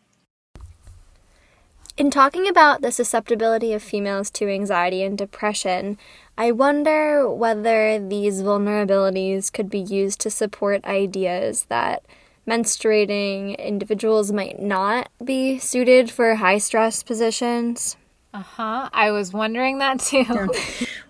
in 1.95 2.10
talking 2.10 2.47
about 2.47 2.82
the 2.82 2.91
susceptibility 2.91 3.71
of 3.73 3.84
females 3.84 4.32
to 4.32 4.49
anxiety 4.49 5.03
and 5.03 5.17
depression, 5.17 5.97
I 6.38 6.51
wonder 6.51 7.29
whether 7.29 7.99
these 7.99 8.41
vulnerabilities 8.41 9.53
could 9.53 9.69
be 9.69 9.79
used 9.79 10.19
to 10.21 10.32
support 10.32 10.84
ideas 10.86 11.65
that 11.65 12.03
menstruating 12.47 13.58
individuals 13.60 14.32
might 14.32 14.60
not 14.60 15.10
be 15.23 15.60
suited 15.60 16.10
for 16.10 16.36
high 16.36 16.58
stress 16.58 17.03
positions. 17.03 17.95
Uh 18.34 18.41
huh. 18.41 18.89
I 18.91 19.12
was 19.12 19.32
wondering 19.32 19.78
that 19.78 20.00
too. 20.00 20.26
Yeah. 20.28 20.48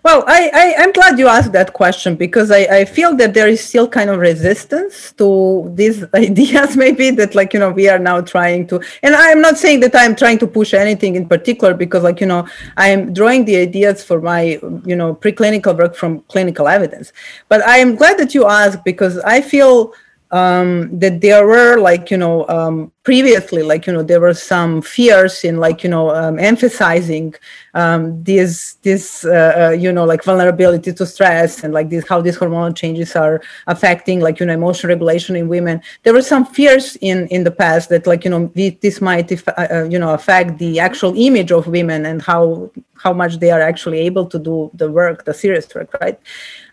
Well, 0.04 0.22
I, 0.26 0.50
I, 0.52 0.82
am 0.82 0.92
glad 0.92 1.18
you 1.18 1.28
asked 1.28 1.52
that 1.52 1.72
question 1.72 2.14
because 2.14 2.50
I, 2.50 2.66
I 2.80 2.84
feel 2.84 3.16
that 3.16 3.32
there 3.32 3.48
is 3.48 3.64
still 3.64 3.88
kind 3.88 4.10
of 4.10 4.18
resistance 4.18 5.12
to 5.12 5.72
these 5.74 6.04
ideas, 6.14 6.76
maybe 6.76 7.08
that, 7.12 7.34
like, 7.34 7.54
you 7.54 7.58
know, 7.58 7.70
we 7.70 7.88
are 7.88 7.98
now 7.98 8.20
trying 8.20 8.66
to. 8.66 8.82
And 9.02 9.14
I'm 9.14 9.40
not 9.40 9.56
saying 9.56 9.80
that 9.80 9.96
I'm 9.96 10.14
trying 10.14 10.36
to 10.40 10.46
push 10.46 10.74
anything 10.74 11.16
in 11.16 11.26
particular 11.26 11.72
because, 11.72 12.02
like, 12.02 12.20
you 12.20 12.26
know, 12.26 12.46
I'm 12.76 13.14
drawing 13.14 13.46
the 13.46 13.56
ideas 13.56 14.04
for 14.04 14.20
my, 14.20 14.60
you 14.84 14.94
know, 14.94 15.14
preclinical 15.14 15.74
work 15.74 15.94
from 15.96 16.20
clinical 16.28 16.68
evidence. 16.68 17.14
But 17.48 17.62
I 17.62 17.78
am 17.78 17.94
glad 17.96 18.18
that 18.18 18.34
you 18.34 18.46
asked 18.46 18.84
because 18.84 19.16
I 19.20 19.40
feel 19.40 19.94
um, 20.34 20.98
that 20.98 21.20
there 21.20 21.46
were 21.46 21.76
like 21.78 22.10
you 22.10 22.16
know 22.16 22.44
um, 22.48 22.90
previously 23.04 23.62
like 23.62 23.86
you 23.86 23.92
know 23.92 24.02
there 24.02 24.20
were 24.20 24.34
some 24.34 24.82
fears 24.82 25.44
in 25.44 25.58
like 25.58 25.84
you 25.84 25.88
know 25.88 26.10
um, 26.10 26.40
emphasizing 26.40 27.32
um, 27.74 28.20
this 28.24 28.74
this 28.82 29.24
uh, 29.24 29.54
uh, 29.56 29.70
you 29.70 29.92
know 29.92 30.04
like 30.04 30.24
vulnerability 30.24 30.92
to 30.92 31.06
stress 31.06 31.62
and 31.62 31.72
like 31.72 31.88
this 31.88 32.08
how 32.08 32.20
these 32.20 32.36
hormonal 32.36 32.74
changes 32.74 33.14
are 33.14 33.40
affecting 33.68 34.18
like 34.18 34.40
you 34.40 34.46
know 34.46 34.52
emotional 34.52 34.88
regulation 34.88 35.36
in 35.36 35.46
women. 35.46 35.80
There 36.02 36.12
were 36.12 36.28
some 36.34 36.44
fears 36.44 36.96
in 37.00 37.28
in 37.28 37.44
the 37.44 37.52
past 37.52 37.88
that 37.90 38.04
like 38.04 38.24
you 38.24 38.30
know 38.30 38.50
this 38.56 39.00
might 39.00 39.30
uh, 39.30 39.52
uh, 39.70 39.88
you 39.88 40.00
know 40.00 40.14
affect 40.14 40.58
the 40.58 40.80
actual 40.80 41.14
image 41.16 41.52
of 41.52 41.68
women 41.68 42.06
and 42.06 42.20
how 42.20 42.72
how 42.96 43.12
much 43.12 43.38
they 43.38 43.52
are 43.52 43.60
actually 43.60 44.00
able 44.00 44.26
to 44.26 44.40
do 44.40 44.68
the 44.74 44.90
work 44.90 45.24
the 45.26 45.34
serious 45.34 45.72
work 45.76 45.94
right? 46.00 46.18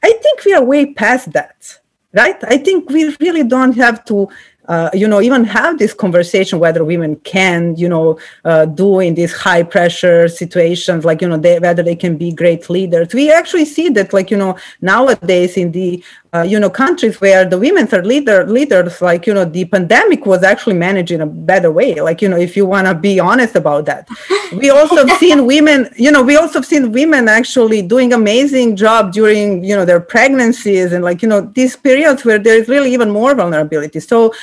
I 0.02 0.14
think 0.24 0.46
we 0.46 0.54
are 0.54 0.64
way 0.64 0.96
past 0.96 1.32
that 1.34 1.81
right? 2.14 2.38
I 2.44 2.58
think 2.58 2.90
we 2.90 3.16
really 3.20 3.44
don't 3.44 3.76
have 3.78 4.06
to 4.06 4.30
uh, 4.68 4.90
you 4.94 5.08
know 5.08 5.22
even 5.22 5.44
have 5.44 5.80
this 5.80 5.94
conversation 5.94 6.60
whether 6.60 6.84
women 6.84 7.16
can 7.18 7.76
you 7.76 7.90
know 7.90 8.18
uh, 8.46 8.66
do 8.66 9.00
in 9.00 9.16
these 9.16 9.34
high 9.34 9.64
pressure 9.64 10.28
situations 10.28 11.04
like 11.04 11.22
you 11.22 11.28
know 11.28 11.38
they, 11.38 11.60
whether 11.60 11.84
they 11.84 11.96
can 11.96 12.16
be 12.16 12.32
great 12.32 12.70
leaders. 12.70 13.14
We 13.14 13.32
actually 13.32 13.66
see 13.66 13.90
that 13.90 14.14
like 14.14 14.30
you 14.32 14.38
know 14.38 14.58
nowadays 14.82 15.58
in 15.58 15.72
the 15.72 16.04
uh, 16.34 16.44
you 16.44 16.60
know 16.60 16.70
countries 16.70 17.20
where 17.20 17.44
the 17.44 17.58
women 17.58 17.88
are 17.94 18.04
leader 18.04 18.46
leaders 18.46 19.02
like 19.02 19.28
you 19.28 19.34
know 19.34 19.44
the 19.44 19.66
pandemic 19.66 20.26
was 20.26 20.44
actually 20.44 20.76
managed 20.76 21.12
in 21.12 21.22
a 21.22 21.26
better 21.26 21.72
way. 21.72 22.00
Like 22.00 22.22
you 22.22 22.30
know 22.30 22.38
if 22.38 22.56
you 22.56 22.66
want 22.66 22.88
to 22.88 22.94
be 22.94 23.20
honest 23.20 23.56
about 23.56 23.86
that. 23.86 24.08
We 24.52 24.70
also 24.70 25.08
have 25.08 25.18
seen 25.18 25.46
women 25.46 25.90
you 25.96 26.12
know 26.12 26.22
we 26.22 26.36
also 26.36 26.60
have 26.60 26.66
seen 26.66 26.92
women 26.92 27.28
actually 27.28 27.82
doing 27.82 28.12
amazing 28.14 28.76
job 28.76 29.14
during 29.14 29.64
you 29.64 29.76
know 29.76 29.86
their 29.86 30.00
pregnancies 30.00 30.92
and 30.92 31.04
like 31.04 31.22
you 31.22 31.30
know 31.30 31.42
these 31.42 31.76
periods 31.76 32.26
where 32.26 32.40
there 32.40 32.58
is 32.58 32.68
really 32.68 32.94
even 32.94 33.10
more 33.12 33.34
vulnerability. 33.36 34.00
So 34.00 34.34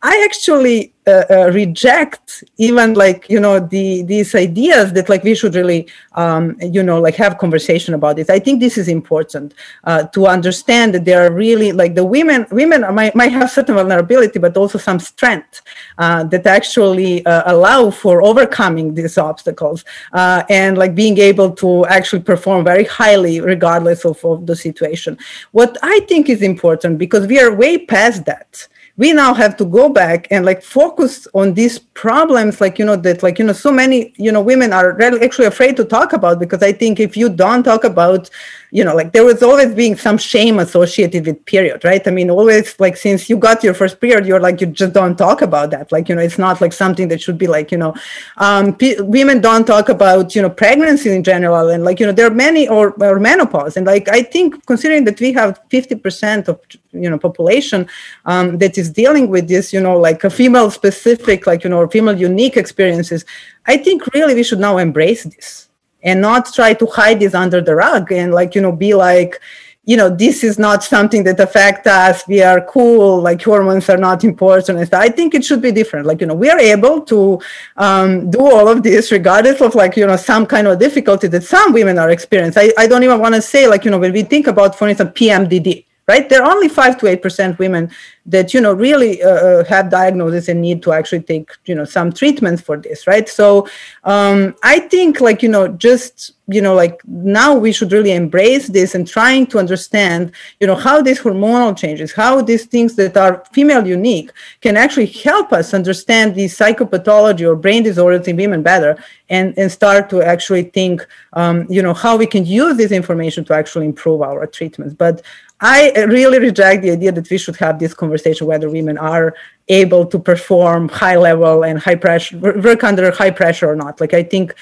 I 0.00 0.22
actually 0.24 0.94
uh, 1.08 1.24
uh, 1.28 1.50
reject 1.52 2.44
even 2.58 2.94
like 2.94 3.28
you 3.28 3.40
know 3.40 3.58
the 3.58 4.02
these 4.02 4.32
ideas 4.36 4.92
that 4.92 5.08
like 5.08 5.24
we 5.24 5.34
should 5.34 5.56
really 5.56 5.88
um, 6.12 6.56
you 6.60 6.84
know 6.84 7.00
like 7.00 7.16
have 7.16 7.36
conversation 7.38 7.94
about 7.94 8.14
this. 8.14 8.30
I 8.30 8.38
think 8.38 8.60
this 8.60 8.78
is 8.78 8.86
important 8.86 9.54
uh, 9.82 10.04
to 10.14 10.28
understand 10.28 10.94
that 10.94 11.04
there 11.04 11.26
are 11.26 11.32
really 11.32 11.72
like 11.72 11.96
the 11.96 12.04
women 12.04 12.46
women 12.52 12.82
might, 12.94 13.16
might 13.16 13.32
have 13.32 13.50
certain 13.50 13.74
vulnerability, 13.74 14.38
but 14.38 14.56
also 14.56 14.78
some 14.78 15.00
strength 15.00 15.62
uh, 15.98 16.22
that 16.24 16.46
actually 16.46 17.26
uh, 17.26 17.52
allow 17.52 17.90
for 17.90 18.22
overcoming 18.22 18.94
these 18.94 19.18
obstacles 19.18 19.84
uh, 20.12 20.44
and 20.48 20.78
like 20.78 20.94
being 20.94 21.18
able 21.18 21.50
to 21.50 21.84
actually 21.86 22.22
perform 22.22 22.64
very 22.64 22.84
highly 22.84 23.40
regardless 23.40 24.04
of, 24.04 24.24
of 24.24 24.46
the 24.46 24.54
situation. 24.54 25.18
What 25.50 25.76
I 25.82 26.00
think 26.00 26.28
is 26.28 26.42
important 26.42 26.98
because 26.98 27.26
we 27.26 27.40
are 27.40 27.52
way 27.52 27.78
past 27.78 28.24
that 28.26 28.68
we 28.98 29.12
now 29.12 29.32
have 29.32 29.56
to 29.56 29.64
go 29.64 29.88
back 29.88 30.26
and 30.30 30.44
like 30.44 30.62
focus 30.62 31.26
on 31.32 31.54
these 31.54 31.78
problems 31.78 32.60
like 32.60 32.78
you 32.78 32.84
know 32.84 32.96
that 32.96 33.22
like 33.22 33.38
you 33.38 33.44
know 33.44 33.52
so 33.54 33.72
many 33.72 34.12
you 34.16 34.30
know 34.30 34.42
women 34.42 34.72
are 34.72 34.92
really 34.94 35.22
actually 35.22 35.46
afraid 35.46 35.76
to 35.76 35.84
talk 35.84 36.12
about 36.12 36.38
because 36.38 36.62
i 36.62 36.72
think 36.72 37.00
if 37.00 37.16
you 37.16 37.28
don't 37.28 37.62
talk 37.62 37.84
about 37.84 38.28
you 38.70 38.84
know 38.84 38.94
like 38.94 39.12
there 39.12 39.24
was 39.24 39.42
always 39.42 39.74
being 39.74 39.96
some 39.96 40.18
shame 40.18 40.58
associated 40.58 41.26
with 41.26 41.44
period 41.46 41.84
right? 41.84 42.06
I 42.06 42.10
mean 42.10 42.30
always 42.30 42.78
like 42.78 42.96
since 42.96 43.30
you 43.30 43.36
got 43.36 43.64
your 43.64 43.74
first 43.74 44.00
period 44.00 44.26
you're 44.26 44.40
like 44.40 44.60
you 44.60 44.66
just 44.66 44.92
don't 44.92 45.16
talk 45.16 45.42
about 45.42 45.70
that. 45.70 45.90
Like 45.90 46.08
you 46.08 46.14
know 46.14 46.22
it's 46.22 46.38
not 46.38 46.60
like 46.60 46.72
something 46.72 47.08
that 47.08 47.20
should 47.20 47.38
be 47.38 47.46
like 47.46 47.72
you 47.72 47.78
know 47.78 47.94
um, 48.36 48.74
p- 48.74 49.00
women 49.00 49.40
don't 49.40 49.66
talk 49.66 49.88
about 49.88 50.34
you 50.34 50.42
know 50.42 50.50
pregnancy 50.50 51.10
in 51.10 51.22
general 51.22 51.68
and 51.68 51.84
like 51.84 52.00
you 52.00 52.06
know 52.06 52.12
there 52.12 52.26
are 52.26 52.34
many 52.34 52.68
or, 52.68 52.90
or 53.02 53.18
menopause. 53.18 53.76
And 53.76 53.86
like 53.86 54.08
i 54.08 54.22
think 54.22 54.66
considering 54.66 55.04
that 55.04 55.20
we 55.20 55.32
have 55.32 55.60
50% 55.70 56.48
of 56.48 56.60
you 56.92 57.10
know 57.10 57.18
population 57.18 57.86
um, 58.24 58.58
that 58.58 58.78
is 58.78 58.90
dealing 58.90 59.28
with 59.28 59.48
this 59.48 59.72
you 59.72 59.80
know 59.80 59.98
like 59.98 60.24
a 60.24 60.30
female 60.30 60.70
specific 60.70 61.46
like 61.46 61.64
you 61.64 61.70
know 61.70 61.86
female 61.88 62.18
unique 62.18 62.56
experiences 62.56 63.24
i 63.66 63.76
think 63.76 64.06
really 64.14 64.34
we 64.34 64.42
should 64.42 64.58
now 64.58 64.78
embrace 64.78 65.24
this 65.24 65.68
and 66.02 66.20
not 66.20 66.52
try 66.52 66.72
to 66.72 66.86
hide 66.86 67.20
this 67.20 67.34
under 67.34 67.60
the 67.60 67.74
rug 67.74 68.10
and 68.12 68.32
like 68.32 68.54
you 68.54 68.60
know 68.60 68.72
be 68.72 68.94
like 68.94 69.40
you 69.88 69.96
know 69.96 70.10
this 70.10 70.44
is 70.44 70.58
not 70.58 70.84
something 70.84 71.24
that 71.24 71.40
affect 71.40 71.86
us 71.86 72.22
we 72.28 72.42
are 72.42 72.60
cool 72.66 73.22
like 73.22 73.42
hormones 73.42 73.88
are 73.88 73.96
not 73.96 74.22
important 74.22 74.78
and 74.78 74.94
i 74.94 75.08
think 75.08 75.34
it 75.34 75.42
should 75.42 75.62
be 75.62 75.72
different. 75.72 76.04
Like 76.06 76.20
you 76.20 76.26
know 76.26 76.34
we 76.34 76.50
are 76.50 76.58
able 76.58 77.00
to 77.12 77.40
um, 77.78 78.30
do 78.30 78.40
all 78.40 78.68
of 78.68 78.82
this 78.82 79.10
regardless 79.10 79.62
of 79.62 79.74
like 79.74 79.96
you 79.96 80.06
know 80.06 80.16
some 80.16 80.44
kind 80.44 80.66
of 80.66 80.78
difficulty 80.78 81.26
that 81.28 81.42
some 81.42 81.72
women 81.72 81.98
are 81.98 82.10
experiencing. 82.10 82.70
I, 82.76 82.82
I 82.82 82.86
don't 82.86 83.02
even 83.02 83.18
want 83.18 83.34
to 83.34 83.40
say 83.40 83.66
like 83.66 83.86
you 83.86 83.90
know 83.90 83.98
when 83.98 84.12
we 84.12 84.22
think 84.22 84.46
about 84.46 84.76
for 84.78 84.88
instance 84.88 85.10
pmdd 85.18 85.86
right? 86.08 86.28
There 86.28 86.42
are 86.42 86.50
only 86.50 86.68
5 86.68 86.98
to 86.98 87.06
8% 87.06 87.58
women 87.58 87.90
that 88.26 88.52
you 88.52 88.60
know 88.60 88.72
really 88.72 89.22
uh, 89.22 89.28
uh, 89.28 89.64
have 89.64 89.90
diagnosis 89.90 90.48
and 90.48 90.60
need 90.60 90.82
to 90.82 90.92
actually 90.92 91.22
take 91.22 91.50
you 91.64 91.74
know 91.74 91.84
some 91.84 92.12
treatments 92.12 92.60
for 92.62 92.76
this 92.76 93.06
right? 93.06 93.28
So 93.28 93.68
um, 94.04 94.54
i 94.62 94.78
think 94.78 95.20
like 95.20 95.42
you 95.42 95.48
know 95.48 95.68
just 95.68 96.32
you 96.48 96.62
know 96.62 96.74
like 96.74 97.00
now 97.06 97.54
we 97.54 97.72
should 97.72 97.92
really 97.92 98.12
embrace 98.12 98.68
this 98.68 98.94
and 98.94 99.06
trying 99.06 99.46
to 99.46 99.58
understand 99.58 100.32
you 100.60 100.66
know 100.66 100.74
how 100.74 101.02
these 101.02 101.20
hormonal 101.20 101.76
changes 101.76 102.12
how 102.12 102.40
these 102.40 102.64
things 102.64 102.94
that 102.96 103.16
are 103.16 103.44
female 103.52 103.86
unique 103.86 104.30
can 104.60 104.76
actually 104.76 105.06
help 105.06 105.52
us 105.52 105.74
understand 105.74 106.34
the 106.34 106.46
psychopathology 106.46 107.46
or 107.46 107.54
brain 107.54 107.82
disorders 107.82 108.26
in 108.28 108.36
women 108.36 108.62
better 108.62 108.96
and 109.30 109.56
and 109.58 109.70
start 109.70 110.08
to 110.08 110.22
actually 110.22 110.62
think 110.62 111.06
um, 111.34 111.66
you 111.68 111.82
know 111.82 111.94
how 111.94 112.16
we 112.16 112.26
can 112.26 112.44
use 112.46 112.76
this 112.76 112.92
information 112.92 113.44
to 113.44 113.54
actually 113.54 113.86
improve 113.86 114.22
our 114.22 114.46
treatments. 114.46 114.94
But 114.94 115.22
I 115.60 115.90
really 116.04 116.38
reject 116.38 116.82
the 116.82 116.92
idea 116.92 117.10
that 117.12 117.28
we 117.30 117.38
should 117.38 117.56
have 117.56 117.78
this 117.78 117.92
conversation 117.92 118.46
whether 118.46 118.70
women 118.70 118.96
are 118.96 119.34
able 119.66 120.06
to 120.06 120.18
perform 120.18 120.88
high 120.88 121.16
level 121.16 121.64
and 121.64 121.78
high 121.78 121.96
pressure 121.96 122.38
work 122.38 122.84
under 122.84 123.10
high 123.10 123.32
pressure 123.32 123.68
or 123.68 123.74
not. 123.74 124.00
Like 124.00 124.14
I 124.14 124.22
think 124.22 124.54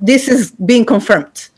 this 0.00 0.28
is 0.28 0.52
being 0.52 0.84
confirmed. 0.84 1.48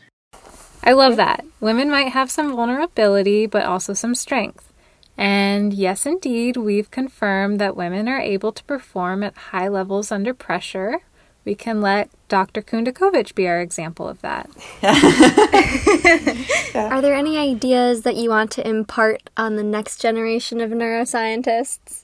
I 0.83 0.93
love 0.93 1.15
that. 1.17 1.45
Women 1.59 1.91
might 1.91 2.09
have 2.09 2.31
some 2.31 2.55
vulnerability, 2.55 3.45
but 3.45 3.65
also 3.65 3.93
some 3.93 4.15
strength. 4.15 4.73
And 5.17 5.73
yes, 5.73 6.05
indeed, 6.05 6.57
we've 6.57 6.89
confirmed 6.91 7.59
that 7.59 7.75
women 7.75 8.07
are 8.07 8.19
able 8.19 8.51
to 8.51 8.63
perform 8.63 9.23
at 9.23 9.35
high 9.35 9.67
levels 9.67 10.11
under 10.11 10.33
pressure. 10.33 11.01
We 11.47 11.55
can 11.55 11.79
let 11.79 12.09
Dr. 12.27 12.61
Kundakovic 12.61 13.33
be 13.33 13.47
our 13.47 13.61
example 13.61 14.09
of 14.09 14.19
that. 14.21 14.49
Are 16.75 17.01
there 17.01 17.15
any 17.15 17.37
ideas 17.37 18.01
that 18.01 18.17
you 18.17 18.29
want 18.31 18.51
to 18.51 18.67
impart 18.67 19.29
on 19.37 19.55
the 19.55 19.63
next 19.63 20.01
generation 20.01 20.59
of 20.59 20.71
neuroscientists? 20.71 22.03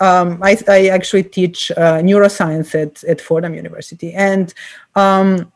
Um, 0.00 0.38
I, 0.44 0.56
I, 0.68 0.86
actually 0.86 1.24
teach 1.24 1.72
uh, 1.72 2.02
neuroscience 2.02 2.72
at, 2.80 3.02
at 3.02 3.20
Fordham 3.20 3.54
University, 3.54 4.12
and 4.12 4.54
um, 4.94 5.52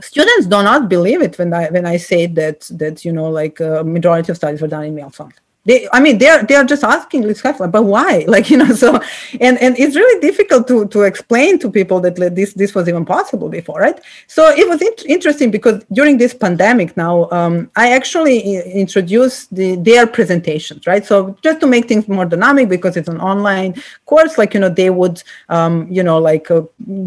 students 0.00 0.46
do 0.46 0.60
not 0.64 0.88
believe 0.88 1.22
it 1.22 1.38
when 1.38 1.54
I 1.54 1.68
when 1.70 1.86
I 1.86 1.98
say 1.98 2.26
that 2.26 2.68
that 2.72 3.04
you 3.04 3.12
know 3.12 3.30
like 3.30 3.60
a 3.60 3.80
uh, 3.80 3.84
majority 3.84 4.32
of 4.32 4.38
studies 4.38 4.60
were 4.60 4.68
done 4.68 4.84
in 4.84 4.94
males 4.96 5.20
only 5.20 5.36
they 5.66 5.88
i 5.92 6.00
mean 6.00 6.16
they're 6.18 6.42
they're 6.44 6.64
just 6.64 6.84
asking 6.84 7.22
but 7.76 7.84
why? 7.84 8.24
Like 8.36 8.50
you 8.50 8.56
know 8.56 8.72
so 8.74 9.00
and 9.40 9.58
and 9.58 9.78
it's 9.78 9.96
really 9.96 10.20
difficult 10.20 10.66
to 10.68 10.86
to 10.88 11.02
explain 11.02 11.58
to 11.58 11.70
people 11.70 12.00
that 12.00 12.16
this 12.34 12.54
this 12.54 12.74
was 12.74 12.88
even 12.88 13.04
possible 13.04 13.48
before 13.48 13.80
right? 13.80 13.98
So 14.26 14.42
it 14.48 14.66
was 14.68 14.80
in- 14.82 15.10
interesting 15.16 15.50
because 15.50 15.84
during 15.92 16.18
this 16.18 16.34
pandemic 16.34 16.96
now 16.96 17.28
um, 17.30 17.70
i 17.76 17.92
actually 17.92 18.38
introduced 18.84 19.54
the, 19.54 19.76
their 19.76 20.06
presentations 20.06 20.86
right? 20.86 21.04
So 21.04 21.36
just 21.42 21.60
to 21.60 21.66
make 21.66 21.88
things 21.88 22.08
more 22.08 22.24
dynamic 22.24 22.68
because 22.68 22.96
it's 22.96 23.08
an 23.08 23.20
online 23.20 23.74
course 24.06 24.38
like 24.38 24.54
you 24.54 24.60
know 24.60 24.68
they 24.68 24.90
would 24.90 25.22
um, 25.48 25.86
you 25.90 26.02
know 26.02 26.18
like 26.18 26.50
uh, 26.50 26.62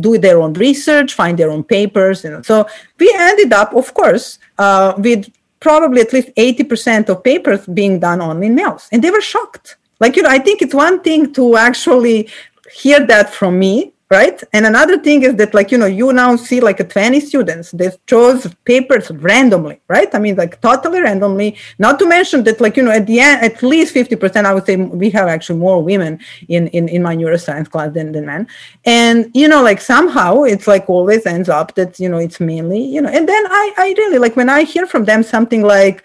do 0.06 0.18
their 0.18 0.38
own 0.42 0.54
research 0.54 1.14
find 1.14 1.38
their 1.38 1.52
own 1.52 1.64
papers 1.64 2.24
you 2.24 2.32
know. 2.32 2.42
So 2.42 2.68
we 3.00 3.08
ended 3.18 3.54
up 3.54 3.74
of 3.74 3.94
course 3.94 4.40
uh, 4.58 4.94
with 4.98 5.30
probably 5.60 6.02
at 6.02 6.14
least 6.14 6.30
80% 6.36 7.10
of 7.10 7.24
papers 7.24 7.66
being 7.68 8.00
done 8.00 8.22
only 8.22 8.48
in 8.48 8.56
males. 8.56 8.88
And 8.92 9.04
they 9.04 9.12
were 9.12 9.22
shocked. 9.22 9.78
Like, 10.00 10.16
you 10.16 10.24
know, 10.24 10.30
I 10.30 10.40
think 10.40 10.62
it's 10.62 10.74
one 10.74 11.02
thing 11.02 11.34
to 11.34 11.58
actually 11.58 12.30
hear 12.72 13.06
that 13.08 13.34
from 13.34 13.60
me 13.60 13.94
right? 14.10 14.42
And 14.54 14.66
another 14.66 14.98
thing 14.98 15.22
is 15.24 15.36
that 15.36 15.54
like 15.54 15.72
you 15.72 15.78
know 15.78 15.86
you 15.86 16.12
now 16.14 16.36
see 16.36 16.60
like 16.60 16.80
a 16.80 16.84
20 16.84 17.20
students 17.20 17.72
they 17.72 17.92
chose 18.08 18.48
papers 18.66 19.12
randomly 19.12 19.80
right? 19.88 20.10
I 20.14 20.20
mean 20.20 20.36
like 20.36 20.60
totally 20.62 21.02
randomly. 21.02 21.58
Not 21.78 22.00
to 22.00 22.08
mention 22.08 22.44
that 22.46 22.60
like 22.60 22.76
you 22.76 22.84
know 22.84 22.92
at 22.92 23.06
the 23.06 23.20
end 23.20 23.44
at 23.44 23.62
least 23.62 23.94
50% 23.94 24.46
i 24.46 24.54
would 24.54 24.66
say 24.66 24.76
we 24.76 25.10
have 25.12 25.28
actually 25.28 25.60
more 25.60 25.84
women 25.84 26.20
in 26.48 26.68
in, 26.70 26.90
in 26.90 27.04
my 27.04 27.16
neuroscience 27.16 27.70
class 27.70 27.94
than, 27.94 28.12
than 28.12 28.26
men. 28.26 28.48
And 28.86 29.30
you 29.34 29.48
know 29.48 29.62
like 29.62 29.82
somehow 29.82 30.44
it's 30.44 30.68
like 30.68 30.90
always 30.90 31.26
ends 31.26 31.50
up 31.50 31.76
that 31.76 32.00
you 32.00 32.10
know 32.10 32.18
it's 32.18 32.40
mainly 32.40 32.82
you 32.82 33.02
know 33.02 33.10
and 33.10 33.30
then 33.30 33.44
i 33.48 33.74
i 33.78 33.96
really 33.98 34.18
like 34.18 34.36
when 34.36 34.50
i 34.50 34.64
hear 34.64 34.88
from 34.88 35.06
them 35.06 35.22
something 35.24 35.62
like 35.62 36.04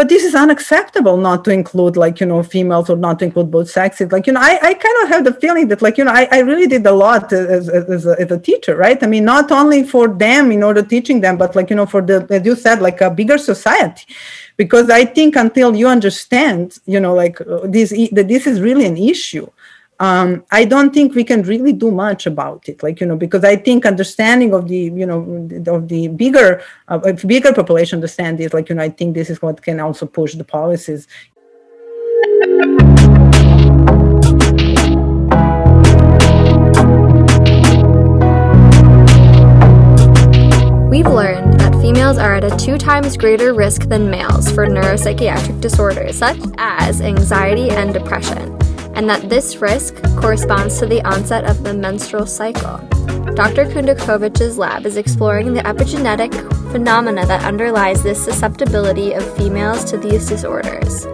but 0.00 0.08
this 0.08 0.24
is 0.24 0.34
unacceptable 0.34 1.18
not 1.18 1.44
to 1.44 1.50
include 1.50 1.94
like 1.94 2.20
you 2.20 2.26
know 2.30 2.42
females 2.42 2.88
or 2.88 2.96
not 2.96 3.18
to 3.18 3.26
include 3.26 3.50
both 3.50 3.68
sexes. 3.68 4.10
Like 4.10 4.26
you 4.26 4.32
know 4.32 4.40
i, 4.40 4.58
I 4.68 4.72
kind 4.72 4.96
of 5.02 5.08
have 5.10 5.24
the 5.28 5.34
feeling 5.34 5.68
that 5.68 5.82
like 5.82 5.98
you 5.98 6.04
know 6.04 6.16
i, 6.20 6.26
I 6.32 6.38
really 6.38 6.66
did 6.66 6.86
a 6.86 6.92
lot 6.92 7.30
as, 7.34 7.68
as, 7.68 8.06
a, 8.06 8.16
as 8.18 8.30
a 8.30 8.38
teacher 8.38 8.74
right? 8.76 8.98
I 9.04 9.06
mean 9.06 9.26
not 9.26 9.52
only 9.52 9.84
for 9.84 10.08
them 10.08 10.52
in 10.52 10.62
order 10.62 10.82
teaching 10.82 11.20
them 11.20 11.36
but 11.36 11.54
like 11.54 11.68
you 11.68 11.76
know 11.76 11.84
for 11.84 12.00
the 12.00 12.26
as 12.30 12.46
you 12.46 12.56
said 12.56 12.80
like 12.80 13.02
a 13.02 13.10
bigger 13.10 13.36
society. 13.36 14.06
Because 14.56 14.88
i 14.88 15.04
think 15.16 15.36
until 15.36 15.70
you 15.80 15.86
understand 15.86 16.78
you 16.86 17.00
know 17.04 17.14
like 17.22 17.38
uh, 17.42 17.60
this 17.64 17.90
that 18.16 18.28
this 18.34 18.46
is 18.46 18.56
really 18.68 18.86
an 18.86 18.96
issue 18.96 19.46
um, 20.00 20.42
I 20.50 20.64
don't 20.64 20.94
think 20.94 21.14
we 21.14 21.24
can 21.24 21.42
really 21.42 21.74
do 21.74 21.90
much 21.90 22.26
about 22.26 22.68
it. 22.70 22.82
Like 22.82 23.00
you 23.00 23.06
know, 23.06 23.16
because 23.16 23.44
I 23.44 23.56
think 23.56 23.84
understanding 23.84 24.54
of 24.54 24.66
the 24.66 24.78
you 24.78 25.04
know 25.04 25.20
of 25.66 25.88
the 25.88 26.08
bigger 26.08 26.62
uh, 26.88 27.12
bigger 27.26 27.52
population 27.52 27.98
understand 27.98 28.38
this. 28.38 28.54
Like 28.54 28.70
you 28.70 28.74
know, 28.74 28.82
I 28.82 28.88
think 28.88 29.14
this 29.14 29.28
is 29.28 29.42
what 29.42 29.60
can 29.60 29.78
also 29.78 30.06
push 30.06 30.34
the 30.34 30.44
policies. 30.44 31.06
We've 40.88 41.06
learned 41.06 41.60
that 41.60 41.72
females 41.82 42.16
are 42.16 42.36
at 42.36 42.44
a 42.44 42.56
two 42.56 42.78
times 42.78 43.18
greater 43.18 43.52
risk 43.52 43.82
than 43.82 44.10
males 44.10 44.50
for 44.50 44.66
neuropsychiatric 44.66 45.60
disorders 45.60 46.16
such 46.16 46.40
as 46.56 47.02
anxiety 47.02 47.68
and 47.70 47.92
depression 47.92 48.59
and 49.00 49.08
that 49.08 49.30
this 49.30 49.56
risk 49.56 49.94
corresponds 50.16 50.78
to 50.78 50.84
the 50.84 51.00
onset 51.08 51.44
of 51.44 51.64
the 51.64 51.72
menstrual 51.72 52.26
cycle. 52.26 52.76
Dr. 53.34 53.64
Kundakovic's 53.64 54.58
lab 54.58 54.84
is 54.84 54.98
exploring 54.98 55.54
the 55.54 55.62
epigenetic 55.62 56.34
phenomena 56.70 57.24
that 57.24 57.42
underlies 57.42 58.02
this 58.02 58.22
susceptibility 58.22 59.14
of 59.14 59.36
females 59.38 59.84
to 59.84 59.96
these 59.96 60.28
disorders. 60.28 61.06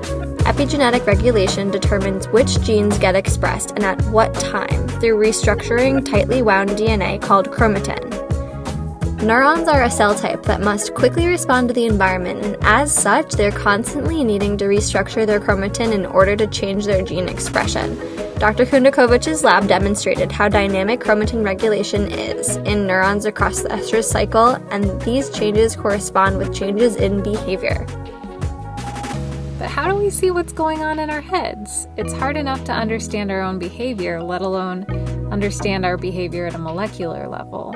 Epigenetic 0.42 1.06
regulation 1.06 1.70
determines 1.70 2.26
which 2.30 2.60
genes 2.62 2.98
get 2.98 3.14
expressed 3.14 3.70
and 3.70 3.84
at 3.84 4.02
what 4.06 4.34
time 4.34 4.88
through 4.98 5.16
restructuring 5.16 6.04
tightly 6.04 6.42
wound 6.42 6.70
DNA 6.70 7.22
called 7.22 7.52
chromatin. 7.52 8.25
Neurons 9.22 9.66
are 9.66 9.82
a 9.82 9.90
cell 9.90 10.14
type 10.14 10.42
that 10.42 10.60
must 10.60 10.94
quickly 10.94 11.26
respond 11.26 11.68
to 11.68 11.74
the 11.74 11.86
environment, 11.86 12.44
and 12.44 12.56
as 12.60 12.94
such, 12.94 13.32
they're 13.32 13.50
constantly 13.50 14.22
needing 14.22 14.58
to 14.58 14.66
restructure 14.66 15.26
their 15.26 15.40
chromatin 15.40 15.92
in 15.94 16.04
order 16.04 16.36
to 16.36 16.46
change 16.46 16.84
their 16.84 17.02
gene 17.02 17.26
expression. 17.26 17.96
Dr. 18.38 18.66
Kundakovic's 18.66 19.42
lab 19.42 19.66
demonstrated 19.66 20.30
how 20.30 20.48
dynamic 20.48 21.00
chromatin 21.00 21.42
regulation 21.42 22.12
is 22.12 22.56
in 22.58 22.86
neurons 22.86 23.24
across 23.24 23.62
the 23.62 23.70
estrous 23.70 24.04
cycle, 24.04 24.56
and 24.70 25.00
these 25.00 25.30
changes 25.30 25.74
correspond 25.74 26.36
with 26.36 26.54
changes 26.54 26.96
in 26.96 27.22
behavior. 27.22 27.86
But 29.58 29.70
how 29.70 29.88
do 29.88 29.94
we 29.94 30.10
see 30.10 30.30
what's 30.30 30.52
going 30.52 30.82
on 30.82 30.98
in 30.98 31.08
our 31.08 31.22
heads? 31.22 31.88
It's 31.96 32.12
hard 32.12 32.36
enough 32.36 32.64
to 32.64 32.72
understand 32.72 33.32
our 33.32 33.40
own 33.40 33.58
behavior, 33.58 34.22
let 34.22 34.42
alone 34.42 34.84
understand 35.32 35.86
our 35.86 35.96
behavior 35.96 36.46
at 36.46 36.54
a 36.54 36.58
molecular 36.58 37.26
level. 37.26 37.74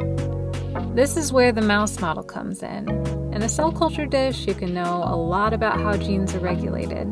This 0.94 1.16
is 1.16 1.33
where 1.33 1.53
the 1.53 1.62
mouse 1.62 2.00
model 2.00 2.24
comes 2.24 2.64
in. 2.64 2.88
In 3.33 3.42
a 3.42 3.48
cell 3.48 3.70
culture 3.70 4.07
dish, 4.07 4.48
you 4.48 4.54
can 4.54 4.75
know 4.75 5.04
a 5.06 5.15
lot 5.15 5.52
about 5.52 5.81
how 5.81 5.96
genes 5.96 6.35
are 6.35 6.40
regulated. 6.40 7.06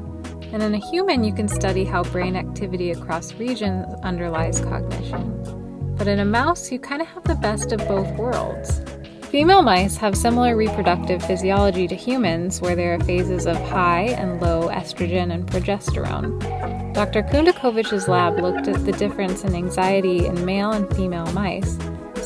And 0.53 0.65
in 0.65 0.75
a 0.75 0.91
human, 0.91 1.23
you 1.23 1.33
can 1.33 1.47
study 1.47 1.85
how 1.85 2.03
brain 2.03 2.35
activity 2.35 2.91
across 2.91 3.35
regions 3.35 3.87
underlies 4.03 4.61
cognition. 4.61 5.95
But 5.97 6.09
in 6.09 6.19
a 6.19 6.25
mouse, 6.25 6.73
you 6.73 6.81
kind 6.81 7.01
of 7.01 7.07
have 7.07 7.23
the 7.23 7.37
best 7.37 7.71
of 7.71 7.79
both 7.87 8.13
worlds. 8.17 8.83
Female 9.23 9.63
mice 9.63 9.97
have 9.97 10.17
similar 10.17 10.57
reproductive 10.57 11.23
physiology 11.23 11.87
to 11.87 11.95
humans, 11.95 12.61
where 12.61 12.75
there 12.75 12.95
are 12.95 13.01
phases 13.05 13.47
of 13.47 13.57
high 13.69 14.09
and 14.19 14.41
low 14.41 14.69
estrogen 14.71 15.33
and 15.33 15.47
progesterone. 15.47 16.43
Dr. 16.95 17.23
Kundakovic's 17.23 18.09
lab 18.09 18.41
looked 18.41 18.67
at 18.67 18.85
the 18.85 18.93
difference 18.93 19.45
in 19.45 19.55
anxiety 19.55 20.27
in 20.27 20.45
male 20.45 20.73
and 20.73 20.93
female 20.97 21.31
mice, 21.33 21.79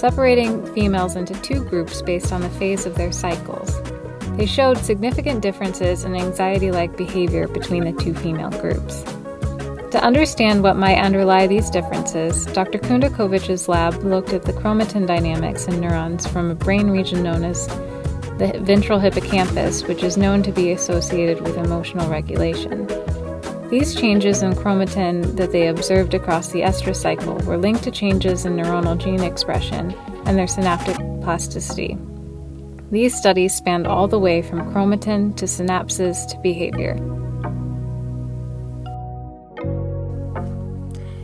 separating 0.02 0.66
females 0.74 1.14
into 1.14 1.32
two 1.42 1.62
groups 1.66 2.02
based 2.02 2.32
on 2.32 2.40
the 2.40 2.50
phase 2.50 2.86
of 2.86 2.96
their 2.96 3.12
cycles. 3.12 3.80
They 4.36 4.46
showed 4.46 4.78
significant 4.78 5.42
differences 5.42 6.02
in 6.02 6.16
anxiety 6.16 6.72
like 6.72 6.96
behavior 6.96 7.46
between 7.46 7.84
the 7.84 7.92
two 7.92 8.12
female 8.12 8.50
groups. 8.50 9.04
To 9.92 10.00
understand 10.02 10.64
what 10.64 10.74
might 10.74 10.98
underlie 10.98 11.46
these 11.46 11.70
differences, 11.70 12.46
Dr. 12.46 12.80
Kundakovic's 12.80 13.68
lab 13.68 13.94
looked 14.02 14.32
at 14.32 14.42
the 14.42 14.52
chromatin 14.52 15.06
dynamics 15.06 15.66
in 15.66 15.80
neurons 15.80 16.26
from 16.26 16.50
a 16.50 16.56
brain 16.56 16.90
region 16.90 17.22
known 17.22 17.44
as 17.44 17.68
the 18.38 18.58
ventral 18.60 18.98
hippocampus, 18.98 19.84
which 19.84 20.02
is 20.02 20.16
known 20.16 20.42
to 20.42 20.50
be 20.50 20.72
associated 20.72 21.42
with 21.42 21.56
emotional 21.56 22.10
regulation. 22.10 22.88
These 23.72 23.94
changes 23.94 24.42
in 24.42 24.52
chromatin 24.52 25.34
that 25.36 25.50
they 25.50 25.68
observed 25.68 26.12
across 26.12 26.48
the 26.48 26.60
estrous 26.60 27.00
cycle 27.00 27.38
were 27.46 27.56
linked 27.56 27.82
to 27.84 27.90
changes 27.90 28.44
in 28.44 28.54
neuronal 28.54 28.98
gene 28.98 29.22
expression 29.22 29.94
and 30.26 30.36
their 30.36 30.46
synaptic 30.46 30.98
plasticity. 31.22 31.96
These 32.90 33.16
studies 33.16 33.54
spanned 33.54 33.86
all 33.86 34.08
the 34.08 34.18
way 34.18 34.42
from 34.42 34.70
chromatin 34.74 35.34
to 35.38 35.46
synapses 35.46 36.28
to 36.28 36.38
behavior. 36.42 36.96